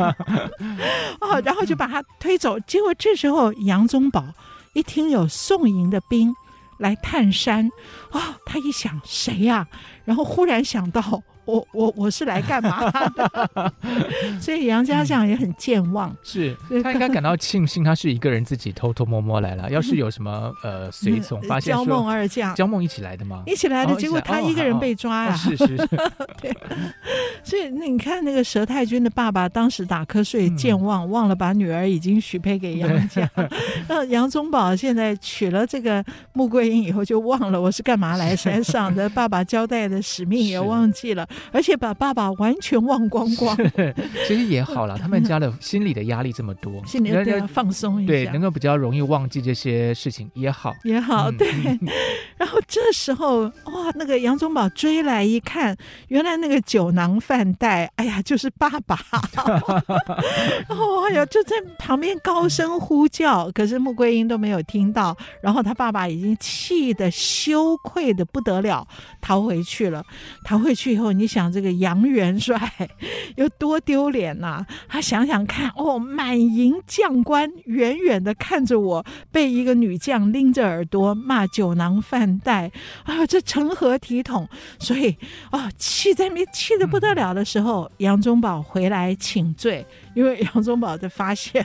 [0.58, 0.78] 嗯
[1.20, 2.58] ”哦，然后就把他推走。
[2.60, 4.24] 结果这时候杨宗保
[4.72, 6.34] 一听有宋营的兵。
[6.80, 7.70] 来探山，
[8.10, 9.68] 啊、他一想谁呀、
[10.04, 11.22] 然后忽然想到。
[11.44, 13.72] 我我我是来干嘛的？
[14.40, 19.70] 所以杨家将也很健忘，是他应该感到庆幸，他是一个人自己偷偷摸摸来了。
[19.70, 23.42] 要是有什么呃随从发现说，焦梦二将，焦梦一起来的吗？
[23.46, 25.34] 一起来的，结果他一个人被抓啊！
[25.36, 25.86] 是是是，
[26.40, 26.56] 对。
[27.42, 33.28] 所以那你看那个佘太君的爸爸当时打瞌睡健忘，忘了把女儿已经许配给杨家。
[33.88, 41.26] 那杨宗保现在娶了这个穆桂英以后，就忘了我是干嘛来山上的，爸爸交代的使命也忘记了。
[41.52, 43.56] 而且把爸爸完全忘光光，
[44.26, 44.96] 其实也好了。
[45.00, 51.30] 他们家的心理的压力这么多，心里对放松一下，对，能够比较容易忘记这些事情也好，也好。
[51.30, 51.48] 对，
[52.36, 55.76] 然后这时候哇，那个杨宗保追来一看，
[56.08, 58.98] 原来那个酒囊饭袋，哎呀，就是爸爸。
[60.68, 65.16] 然后哎呀，就在旁边高声呼叫，可是穆桂英都没有听到。
[65.42, 68.86] 然后他爸爸已经气得羞愧的不得了，
[69.20, 70.04] 逃回去了。
[70.44, 72.58] 逃回去以后，你想这个杨元帅
[73.36, 74.66] 有多丢脸呐、啊？
[74.88, 82.72] 他想想看，哦，满营将官远远的看着我被一个女将拎着耳朵骂酒囊饭袋，
[83.04, 84.48] 啊，这成何体统？
[84.78, 85.14] 所以
[85.52, 89.84] 哦，气在没气得不得了的时候，杨宗保回来请罪。
[90.14, 91.64] 因为杨宗保就发现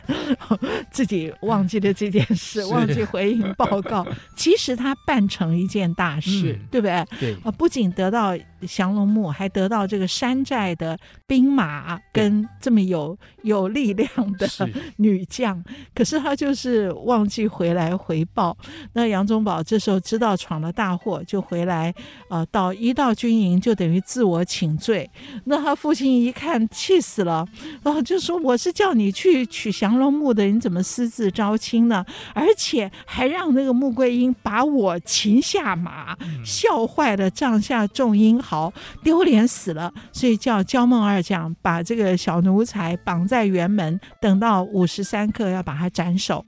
[0.91, 4.05] 自己忘记了这件事，忘记回应报告。
[4.35, 7.05] 其实他办成一件大事，嗯、对不对？
[7.19, 14.47] 对啊，不仅得到降龙木，还得到这个山寨的兵马跟这么有有力量的
[14.97, 15.63] 女将。
[15.95, 18.55] 可是他就是忘记回来回报。
[18.93, 21.89] 那杨宗保这时候知道闯了大祸，就回来
[22.29, 25.09] 啊、呃，到一到军营就等于自我请罪。
[25.45, 27.43] 那他父亲一看，气死了，
[27.81, 28.34] 然后就说。
[28.43, 32.05] 我是叫你去取降龙木的，你怎么私自招亲呢？
[32.33, 39.93] 而且还让那个穆桂英把我擒下马，笑坏了帐下众英豪，丢脸死了。
[40.11, 46.45] 所以叫焦梦二将把这个小奴才绑在辕门，等到午时三刻要把他斩首。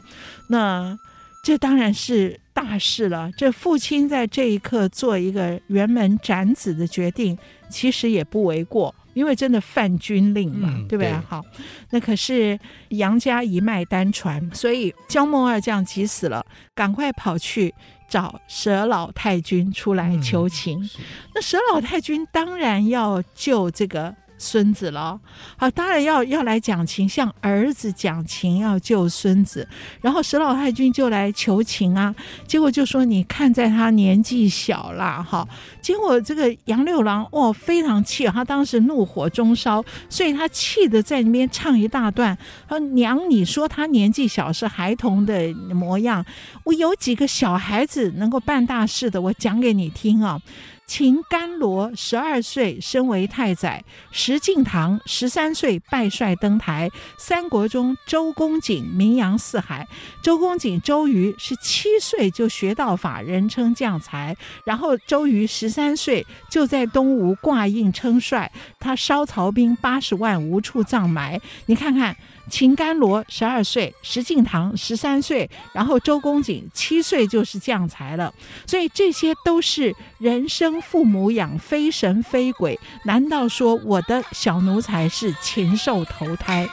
[0.49, 0.97] 那
[1.43, 3.29] 这当然是大事了。
[3.37, 7.37] 这父亲在这一刻做一个辕门斩子的决定，
[7.69, 8.93] 其实也不为过。
[9.17, 11.11] 因为真的犯军令嘛，嗯、对不对？
[11.11, 11.43] 对好，
[11.89, 12.57] 那可是
[12.89, 17.73] 杨家一脉单传，所以焦梦二将急死了，赶快跑去
[18.07, 20.79] 找佘老太君出来求情。
[20.83, 20.89] 嗯、
[21.33, 24.15] 那佘老太君当然要救这个。
[24.37, 25.19] 孙子了，
[25.57, 29.67] 好，当然要要来讲情，向儿子讲情，要救孙子。
[30.01, 32.13] 然后佘老太君就来求情啊，
[32.45, 35.47] 结果就说：“你看在他年纪小啦，哈。”
[35.81, 42.37] 结果这个杨六郎哦非常气，他当时怒火中烧，所以他气得在那边唱一大段
[42.69, 46.23] ：“说娘，你说他年纪小是孩童的模样，
[46.63, 50.39] 我有几个小孩子能够办大事的，我讲给你听啊。”
[50.87, 56.89] 秦甘罗十二岁升为太宰，石敬瑭十三岁拜帅登台。
[57.17, 59.85] 三国中周公瑾名扬四海，
[60.23, 64.35] 周公瑾周瑜是七岁就学道法，人称将才。
[64.63, 71.39] 然后周瑜十三岁就在东吴挂印称帅，他烧曹兵八十万无处葬埋。
[71.65, 72.15] 你看看
[72.49, 78.33] 秦甘罗十二岁，石敬瑭十三岁，然后周公瑾七岁就是将才了。
[78.65, 82.79] 所以这些都是人生父母养，非神非鬼。
[83.03, 86.67] 难道说我的小奴才是禽兽投胎？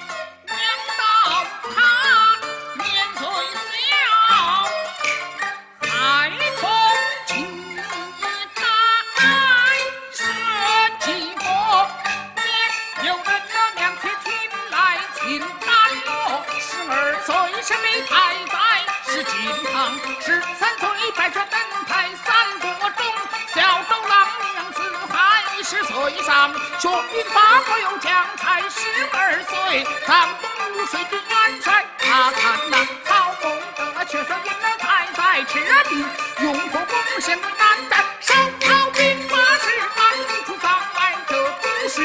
[26.78, 28.78] 学兵法我有将才十
[29.12, 36.04] 二岁，上东吴水军元帅，他看那曹孟德却说赢了太在，赤壁
[36.42, 39.66] 勇破攻陷为难战，烧曹兵马是
[39.96, 40.00] 满
[40.44, 41.32] 出障碍，这
[41.62, 41.96] 不是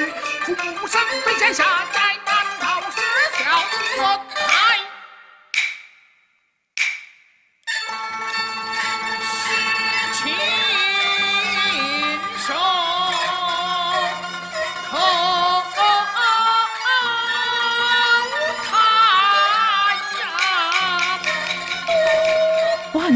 [0.45, 1.65] 父母生非先下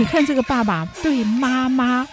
[0.03, 2.05] 你看这个爸爸对妈妈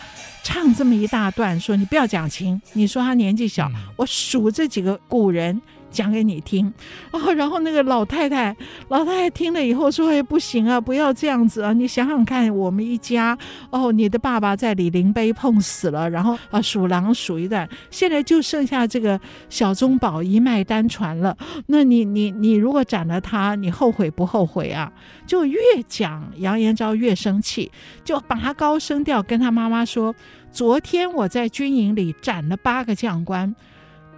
[0.44, 5.60] 唱这么一大段，说你不要讲情，你说他年纪小，我数这几个古人。
[5.90, 6.72] 讲给你听，
[7.10, 8.56] 哦，然后那个老太太，
[8.88, 11.72] 老太太听了以后说：“哎，不行啊，不要这样子啊！
[11.72, 13.36] 你想想看，我们一家，
[13.70, 21.36] 哦，你的爸爸在里灵碑碰死了，然后啊，数狼数一段，现在就剩下这个小宗宝一脉单传了。
[21.66, 24.92] 那你你你如果斩了他，你后悔不后悔啊？”
[25.26, 27.70] 就越讲杨延昭越生气，
[28.04, 30.14] 就拔高声调跟他妈妈说
[30.50, 33.54] ：“昨天我在军营里斩了八个将官。”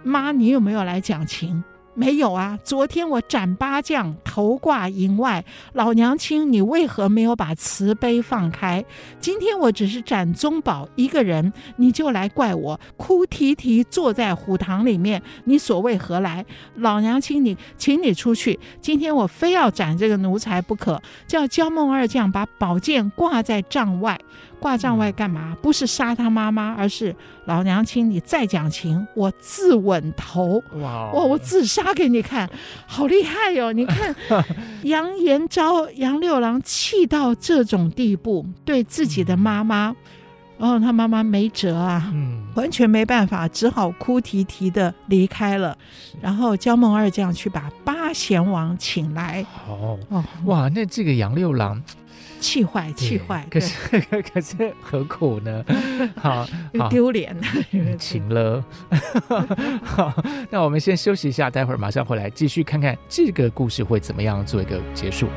[0.03, 1.63] 妈，你有没有来讲情？
[1.95, 5.45] 没有啊，昨天我斩八将，头挂营外。
[5.73, 8.83] 老娘亲，你为何没有把慈悲放开？
[9.19, 16.43] 今天我只是斩宗保一个人，你就来怪我，哭啼啼坐在虎堂里面，你所为何来？
[16.77, 18.59] 老娘亲你，请你出去。
[18.81, 24.19] 今天我非要斩这个奴才不可，叫焦孟二将把宝剑挂在帐外。
[24.63, 25.57] 挂帐外干嘛？
[25.61, 27.13] 不是杀他妈妈，而是
[27.47, 30.63] 老娘亲，你再讲情，我自刎头。
[30.75, 31.11] 哇！
[31.11, 31.21] 哇！
[31.21, 32.49] 我自杀给你看，
[32.87, 33.73] 好厉害哟、哦！
[33.73, 34.15] 你看
[34.83, 39.93] 杨延昭、杨六郎气到这种地步，对自己的妈妈，
[40.57, 45.77] 然后、嗯哦、他妈妈没辙啊，嗯、完全没办法，只好哭啼啼的离开了。
[46.21, 49.45] 然后焦孟二将去把八贤王请来。
[49.67, 50.69] 哦哦，哇！
[50.69, 51.83] 那这个杨六郎。
[52.43, 53.47] 气坏，气坏。
[53.49, 54.01] 可是，
[54.33, 55.63] 可是何苦呢？
[56.21, 56.45] 好，
[56.89, 57.33] 丢脸，
[57.97, 58.63] 情了。
[59.81, 60.13] 好，
[60.51, 65.29] 那我们先休息一下，待会儿马上回来继续看看这个故事会怎么样做一个结束。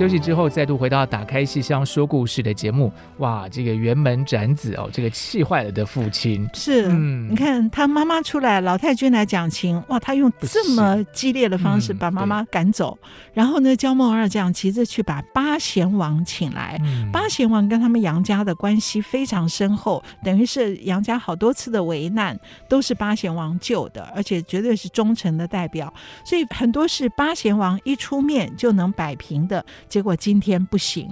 [0.00, 2.90] 休息之后，再度回到打开戏箱说故事的节目。
[3.18, 12.98] 哇，这个辕门斩子哦，这个气坏了的父亲是，嗯，你看他妈妈出来，老太君来讲情，哇，他用这么激烈的方式把妈妈赶走。
[13.02, 16.80] 嗯、然后呢，焦梦二将急着去把八贤王请来。
[16.82, 22.34] 嗯、八贤王跟他们杨家的关系非常深厚，等于是杨家好多次的危难
[22.70, 25.92] 都是八贤王救的，而且绝对是忠诚的代表，
[26.24, 29.62] 所以很多是八贤王一出面就能摆平的。
[29.90, 31.06] 结果今天不行，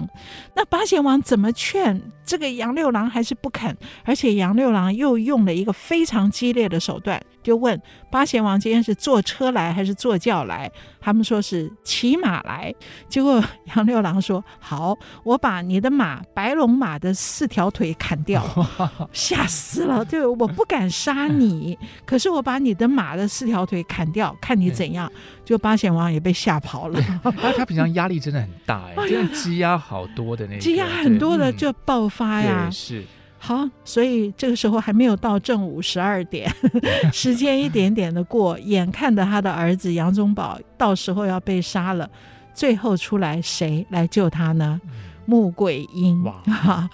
[0.55, 7.81] 那八贤王怎么劝这个杨六郎还是不肯，而且杨六郎又用了一个非常激烈的手段，就问
[8.11, 10.71] 八贤王今天是坐车来还是坐轿来？
[11.01, 12.71] 他们说是骑马来。
[13.07, 13.43] 结果
[13.75, 18.43] 杨六郎说：“好，我把你的马白龙马的四条腿砍掉。
[19.11, 20.05] ”吓死了！
[20.05, 21.75] 对，我不敢杀你，
[22.05, 25.11] 可是我把你的马的四条腿砍掉，看你怎样。
[25.43, 27.01] 就八贤王也被吓跑了。
[27.23, 32.69] 他他平常压力真的很大哎，这样积压好多的那个，积压很多的就爆发呀。
[32.71, 33.03] 是
[33.41, 36.51] 好，所以这个时候还没有到正午十二点，
[37.11, 42.07] 时间一点点的过，眼看着他的儿子杨宗保到时候要被杀了，
[42.53, 44.79] 最后出来谁来救他呢？
[45.25, 46.21] 穆桂英。
[46.23, 46.89] 哇，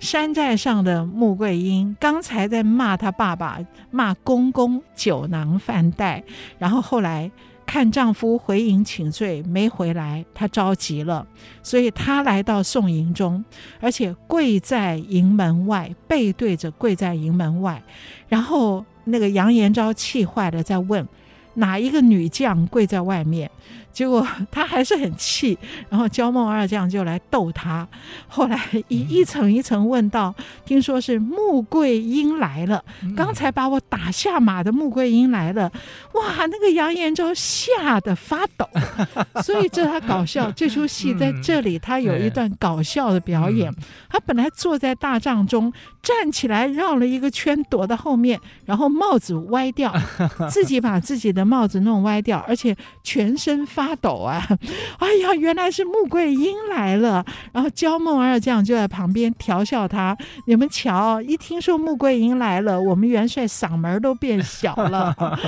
[0.00, 3.58] 山寨上的穆桂英刚才在骂他爸爸，
[3.90, 6.24] 骂公公酒囊饭袋，
[6.58, 7.30] 然后后来。
[7.70, 11.24] 看丈夫回营请罪没回来，她着急了，
[11.62, 13.44] 所以她来到宋营中，
[13.78, 17.80] 而且跪在营门外，背对着跪在营门外。
[18.26, 21.06] 然后那个杨延昭气坏了，在问
[21.54, 23.48] 哪一个女将跪在外面。
[23.92, 27.86] 结果他还是很气，然后焦梦二将就来逗他。
[28.28, 30.34] 后来一一层一层问到，
[30.64, 32.82] 听说是穆桂英来了，
[33.16, 35.70] 刚才把我打下马的穆桂英来了。
[36.14, 38.66] 哇，那个杨延昭吓得发抖。
[39.42, 43.74] 所以这他搞笑，这出戏在这里他有一段搞笑的表演。
[44.08, 49.92] 他本来坐在大帐中，站起来绕了一个圈，躲到后面，然后帽子歪掉，
[50.48, 53.79] 自己把自己的帽子弄歪掉，而且全身发。
[53.80, 54.46] 发抖啊！
[55.00, 57.24] 哎呀，原来是穆桂英来了。
[57.50, 60.14] 然后焦梦二将就在旁边调笑他
[60.46, 65.38] ：“你们瞧，一听说穆桂英来了，我们元帅嗓门都变小了 啊！”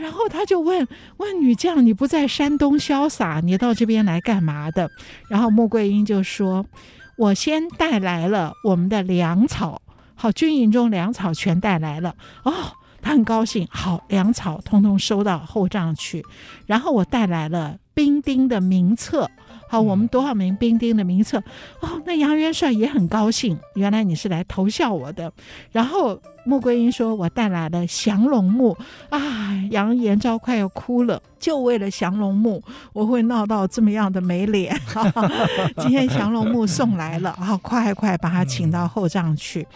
[0.00, 0.88] 然后他就问
[1.18, 4.88] 问女将：“你不在山东潇洒，你到这边来干嘛的？”
[5.28, 6.64] 然后穆桂英就说
[7.18, 9.82] ：“我先带来了我们的粮草，
[10.14, 12.14] 好，军营中粮草全带来了
[12.44, 12.54] 哦。”
[13.00, 16.24] 他很高兴，好，粮草通通收到后帐去，
[16.66, 19.30] 然后我带来了兵丁的名册，
[19.68, 21.38] 好，我们多少名兵丁的名册，
[21.80, 25.32] 哦，那杨元帅也很高兴，原来你是来投效我的。
[25.72, 28.76] 然后穆桂英说，我带来了降龙木，
[29.10, 29.20] 啊，
[29.70, 34.78] 杨延昭快要哭了，就为了降龙木，我会闹到这么样的没脸。
[35.78, 39.66] 今天降龙木送来了，啊，快快把他请到后帐去。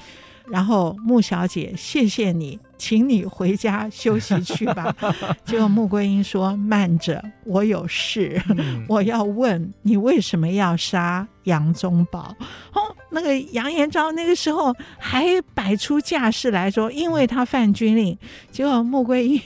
[0.49, 4.93] 然后穆小姐，谢谢你，请你回家休息去吧。
[5.47, 12.35] 结果穆桂英说：“慢着，我有事，嗯、我要问你为什么要杀杨宗保？”
[12.75, 12.81] 哦，
[13.11, 18.19] 那个杨延昭那个时候还摆出架势来说，因为他犯军令。
[18.51, 19.41] 结果穆桂英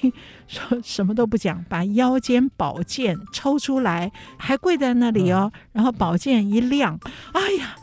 [0.49, 5.53] 说什么都不讲，把腰间宝剑抽出来，还跪在那里哦。
[5.73, 6.99] 然后宝剑一亮，
[7.35, 7.77] 哎呀！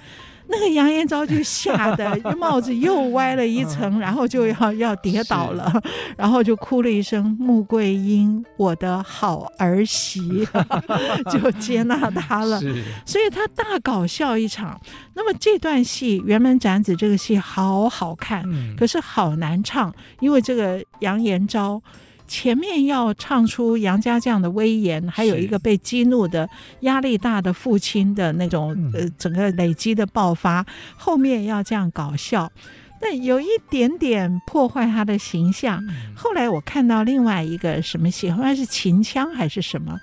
[0.54, 5.72] 那个杨延昭就吓得 帽子又歪了一层，然后就要要跌倒了，
[6.18, 10.48] 然后就哭了一声：“穆桂英，我的好儿媳，
[11.32, 12.60] 就接纳他了。”
[13.06, 14.80] 所以他大搞笑一场。
[15.16, 18.44] 那么这段戏《辕门斩子》这个戏好好看，
[18.78, 21.82] 可是好难唱，因为这个杨延昭。
[22.34, 30.66] 前面要唱出杨家将的威严，还有一个被激怒的压力大的父亲的那种呃整个累积的爆发，
[30.98, 32.52] 后面要这样搞笑，
[33.00, 35.80] 那有一点点破坏他的形象。
[36.16, 39.96] 后来我看到另外一个什么戏，好像是秦腔还是什么，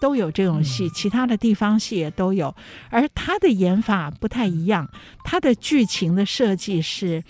[0.00, 2.54] 都有这种戏，其他的地方戏也都有，
[2.88, 4.88] 而他的演法不太一样，
[5.22, 7.22] 他的剧情的设计是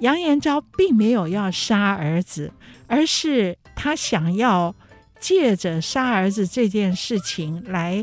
[0.00, 2.52] 杨延昭并没有要杀儿子，
[2.86, 3.56] 而是。
[3.80, 4.74] 他想要
[5.20, 8.02] 借着杀儿子这件事情来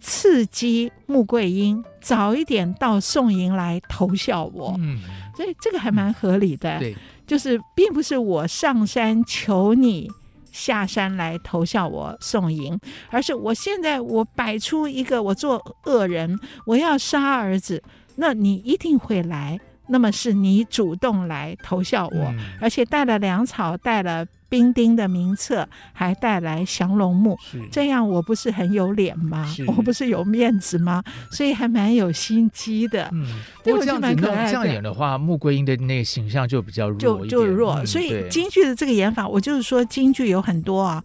[0.00, 4.98] 刺激穆桂英早一点到宋营来投效我，嗯，
[5.36, 6.80] 所以这个还蛮合理的。
[6.80, 10.10] 对，就是并不是我上山求你
[10.50, 12.76] 下山来投效我宋营，
[13.10, 16.36] 而是我现在我摆出一个我做恶人，
[16.66, 17.80] 我要杀儿子，
[18.16, 24.26] 那你一定会来，那么是你主动来投效我，嗯，而且带了粮草，带了。
[24.52, 27.34] 兵丁的名册还带来降龙木，
[27.70, 29.50] 这样我不是很有脸吗？
[29.66, 31.02] 我不是有面子吗？
[31.30, 33.08] 所以还蛮有心机的。
[33.12, 33.26] 嗯，
[33.64, 34.50] 对，我觉得蛮可爱的。
[34.50, 37.76] 这样演的话，穆桂英的那个形象就比较弱，就就弱。
[37.76, 41.02] 嗯、所以京剧的这个演法，我就是说京剧有很多啊。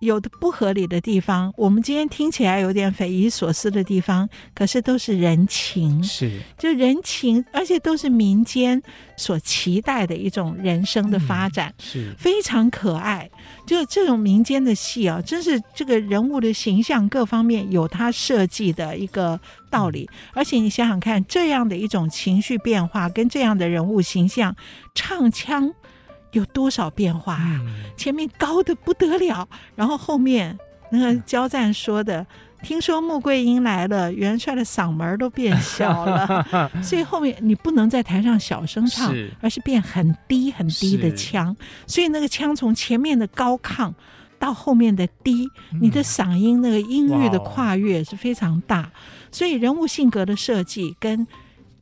[0.00, 8.82] 有的不合理的地方，我们今天听起来有点匪夷所思的地方，可是都是人情，是就人情，而且都是民间
[9.16, 13.30] 所期待的一种人生的发展，嗯、是非常可爱。
[13.66, 19.40] 就这种民间的戏啊，真是这个人物的形象各方面有他设计的一个
[19.70, 20.08] 道理。
[20.34, 24.54] 而且你想想看，这样的一种情绪变化跟这样的人物形象，
[24.94, 25.72] 唱腔。
[26.36, 27.60] 有多少变化啊？
[27.96, 30.56] 前面高的不得了，然后后面
[30.90, 32.26] 那个焦赞说的，
[32.62, 36.46] 听说穆桂英来了，元帅的嗓门都变小了，
[36.82, 41.56] 所以后面你不能在台上小声唱，而是变很低很低的腔，
[41.86, 43.92] 所以那个腔从前面的高亢
[44.38, 45.48] 到后面的低，
[45.80, 48.90] 你的嗓音那个音域的跨越是非常大，
[49.32, 51.26] 所以人物性格的设计跟。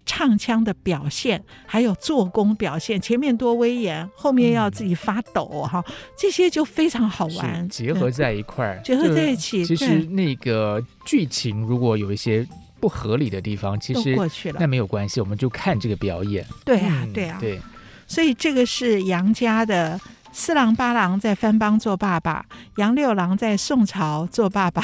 [0.06, 9.64] 唱腔的表现，还有做工表现，前面多威严，后面要自己发抖哈、嗯，这些就非常好玩，结合在一块儿，结合在一起。
[9.64, 12.46] 其实那个剧情如果有一些
[12.80, 16.46] 不合理的地方，其实过去了，那没有关系，我们就看这个表演。
[16.64, 17.60] 对啊，对啊，对。
[18.06, 19.98] 所以这个是杨家的
[20.36, 24.82] 四郎八郎在番邦做爸爸，杨六郎在宋朝做爸爸，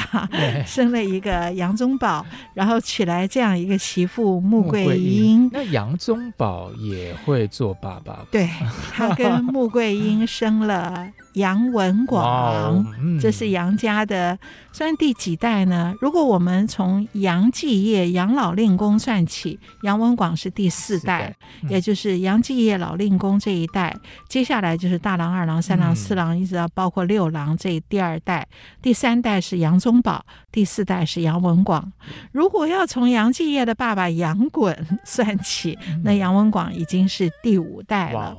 [0.65, 5.49] 生了一个杨宗保，然后娶来这样一个媳妇穆桂英。
[5.51, 8.19] 那杨宗保也会做爸爸？
[8.31, 8.49] 对，
[8.93, 11.05] 他跟穆桂英生了。
[11.33, 12.85] 杨文广，
[13.19, 14.37] 这是杨家的，
[14.73, 15.95] 算第几代呢？
[16.01, 21.33] 如果我们从杨继业、杨老令公算起，杨文广是第四代，
[21.69, 23.95] 也就是杨继业老令公这一代。
[24.27, 28.45] 接下来就是大郎、二郎、三郎、四郎，嗯、一直到包括六郎这第二代。
[28.81, 31.91] 第三代是杨宗保，第四代是杨文广。
[32.33, 34.75] 如果要从杨继业的爸爸杨衮
[35.05, 38.37] 算起，嗯、那杨文广已经是第五代了。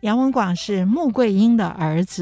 [0.00, 2.21] 杨文广是穆桂英的儿子。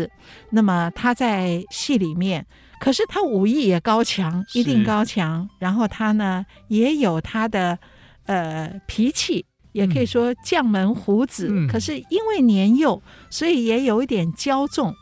[0.50, 2.46] 那么他在戏里面，
[2.78, 5.48] 可是他武艺也高强，一定高强。
[5.58, 7.78] 然后他呢也有他的
[8.26, 11.48] 呃脾气，也可以说将门虎子。
[11.50, 14.94] 嗯、可是因为年幼，所以也有一点骄纵，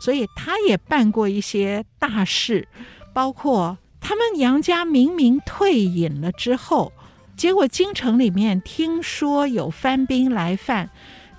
[0.00, 2.68] 所以他也办过一些大事，
[3.12, 6.92] 包括他们杨家明明退隐了之后，
[7.36, 10.90] 结果京城里面听说有番兵来犯。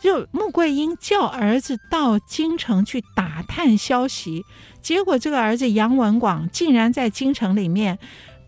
[0.06, 4.46] 就穆桂英叫儿子到京城去打探消息，
[4.80, 7.98] 结果这个儿子杨文广竟然在京城里面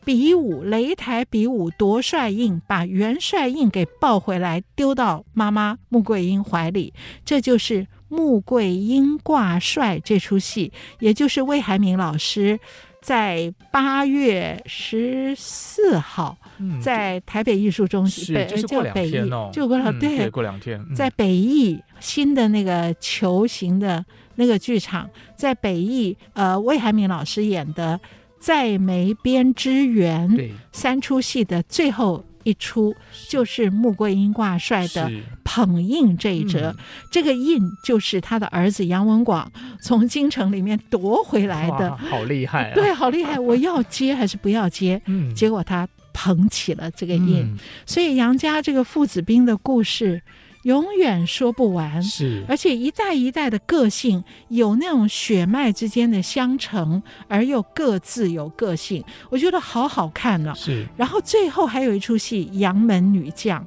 [0.05, 6.93] 比武，擂台比武夺帅印，把元帅印给抱回来，丢到妈妈穆桂英怀里。
[7.25, 12.59] 这就是穆桂英挂帅这出戏，也就是魏海敏老师。
[13.01, 16.37] 在八月十四号，
[16.81, 24.03] 在台北艺术中心，北就北艺，就过两对，过两天，在北艺新的那个球形的
[24.35, 27.99] 那个剧场，在北艺，呃，魏海敏老师演的
[28.39, 30.29] 《在梅边之缘》
[30.71, 32.23] 三出戏的最后。
[32.47, 32.95] 一出
[33.27, 35.11] 就是穆桂英挂帅的
[35.43, 42.73] 捧印这一折，嗯、这个印就是他的儿子杨文广从京城里面夺回来的，好厉害、啊！
[42.73, 43.37] 对，好厉害！
[43.37, 45.01] 我要接还是不要接？
[45.07, 50.21] 嗯，结果他捧起了这个印，嗯、所以杨家这个父子兵的故事。
[50.67, 60.53] 永远说不完，是，而且一代一代的个性有那种血脉之间的相承，而又各自有个性，我觉得好好看呢、啊。
[60.55, 63.61] 是，然后最后还有一出戏《杨门女将》，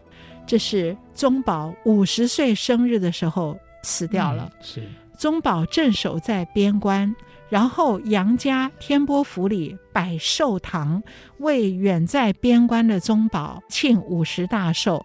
[0.46, 4.52] 这是宗保五十岁生日的时候死掉了。
[4.52, 7.16] 嗯、是，宗保镇守在边关，
[7.48, 11.02] 然后杨家天波府里摆寿堂，
[11.38, 15.02] 为远在边关的宗保庆五十大寿。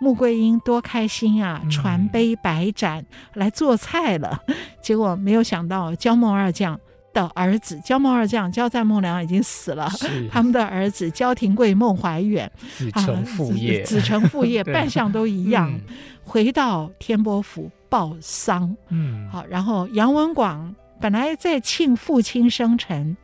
[0.00, 1.60] 穆桂英多开心啊！
[1.70, 6.78] 传杯摆盏来做菜了，嗯、 结果没有想到焦孟二将
[7.12, 9.90] 的儿子焦孟二将焦赞孟良已经死了，
[10.30, 12.50] 他们的儿子焦廷贵、孟怀远。
[12.76, 15.80] 子承父业，啊、子承父业， 扮相都一样，嗯、
[16.22, 18.76] 回到天波府报丧。
[18.90, 23.16] 嗯，好，然后杨文广本来在庆父亲生辰，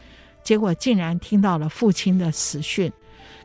[0.43, 2.93] 结果竟然听到了父亲的死讯，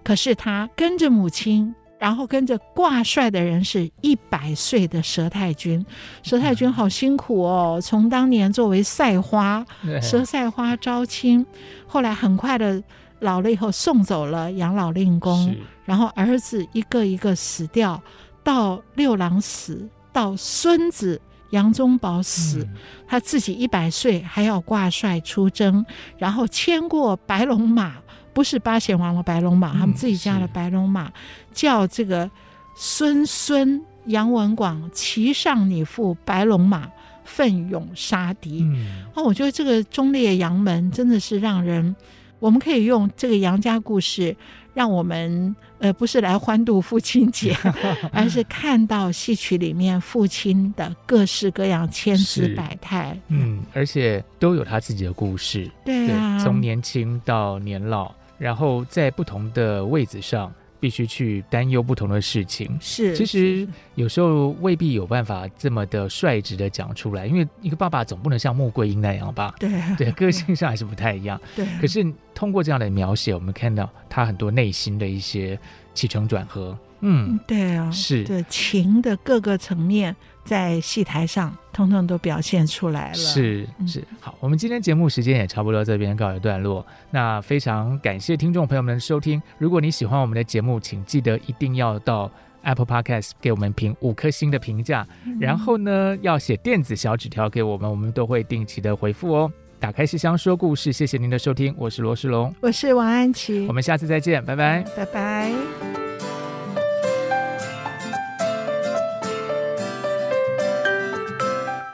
[0.03, 1.75] 可是他跟着母亲。
[1.99, 5.85] 然后跟着挂帅的人是一百岁的佘太君，
[6.23, 7.79] 佘太君好辛苦哦。
[7.83, 9.65] 从当年作为赛花，
[10.01, 11.45] 佘赛花招亲，
[11.85, 12.81] 后来很快的
[13.19, 18.01] 老了以后送走了杨老令公，然后儿子一个一个死掉，
[18.43, 22.69] 到六郎死，到孙子杨宗保死，嗯、
[23.07, 25.85] 他自己一百岁还要挂帅出征，
[26.17, 27.97] 然后牵过白龙马。
[28.39, 31.13] 不是八贤王的白龙马，他们自己家的白龙马，嗯、
[31.51, 32.31] 叫这个
[32.73, 36.89] 孙孙杨文广骑上你父白龙马，
[37.25, 38.61] 奋勇杀敌。
[38.61, 41.93] 嗯、哦，我觉得这个忠烈杨门真的是让人，
[42.39, 44.33] 我们可以用这个杨家故事，
[44.73, 47.53] 让我们呃不是来欢度父亲节，
[48.13, 53.19] 而是看到戏曲里面父亲的各式各样千姿百态。
[53.27, 55.69] 嗯，而且都有他自己的故事。
[55.83, 58.17] 对啊，从年轻到年老。
[58.39, 62.75] 然后在不同的位置上，必须去担忧不同的事情。
[62.81, 69.53] 是，其实有时候未必有办法这么的率直的讲出来，因为一个爸爸总不能像穆桂英那样吧？
[69.59, 71.39] 对，对，个性上还是不太一样。
[71.53, 75.59] 对，可是通过这样的描写，我们看到他很多内心的一些
[75.93, 76.77] 起承转合。
[77.01, 80.15] 嗯，对啊，是对情的各个层面。
[80.49, 83.13] 在戏台上，通通都表现出来了。
[83.13, 86.83] 是是，好，我们今天节目时间也差不多，这边告一段落。
[87.11, 89.39] 那非常感谢听众朋友们的收听。
[89.59, 92.31] 如果你喜欢我们的节目，请记得一定要到
[92.63, 99.51] Apple Podcast 给我们评五颗星的评价，嗯、然后呢，要写电子小纸条给我们，我们都会定期的回复哦。
[99.79, 106.28] 打开信箱说故事，谢谢您的收听，我是罗世龙，我是王安琪，我们下次再见，拜拜，拜拜。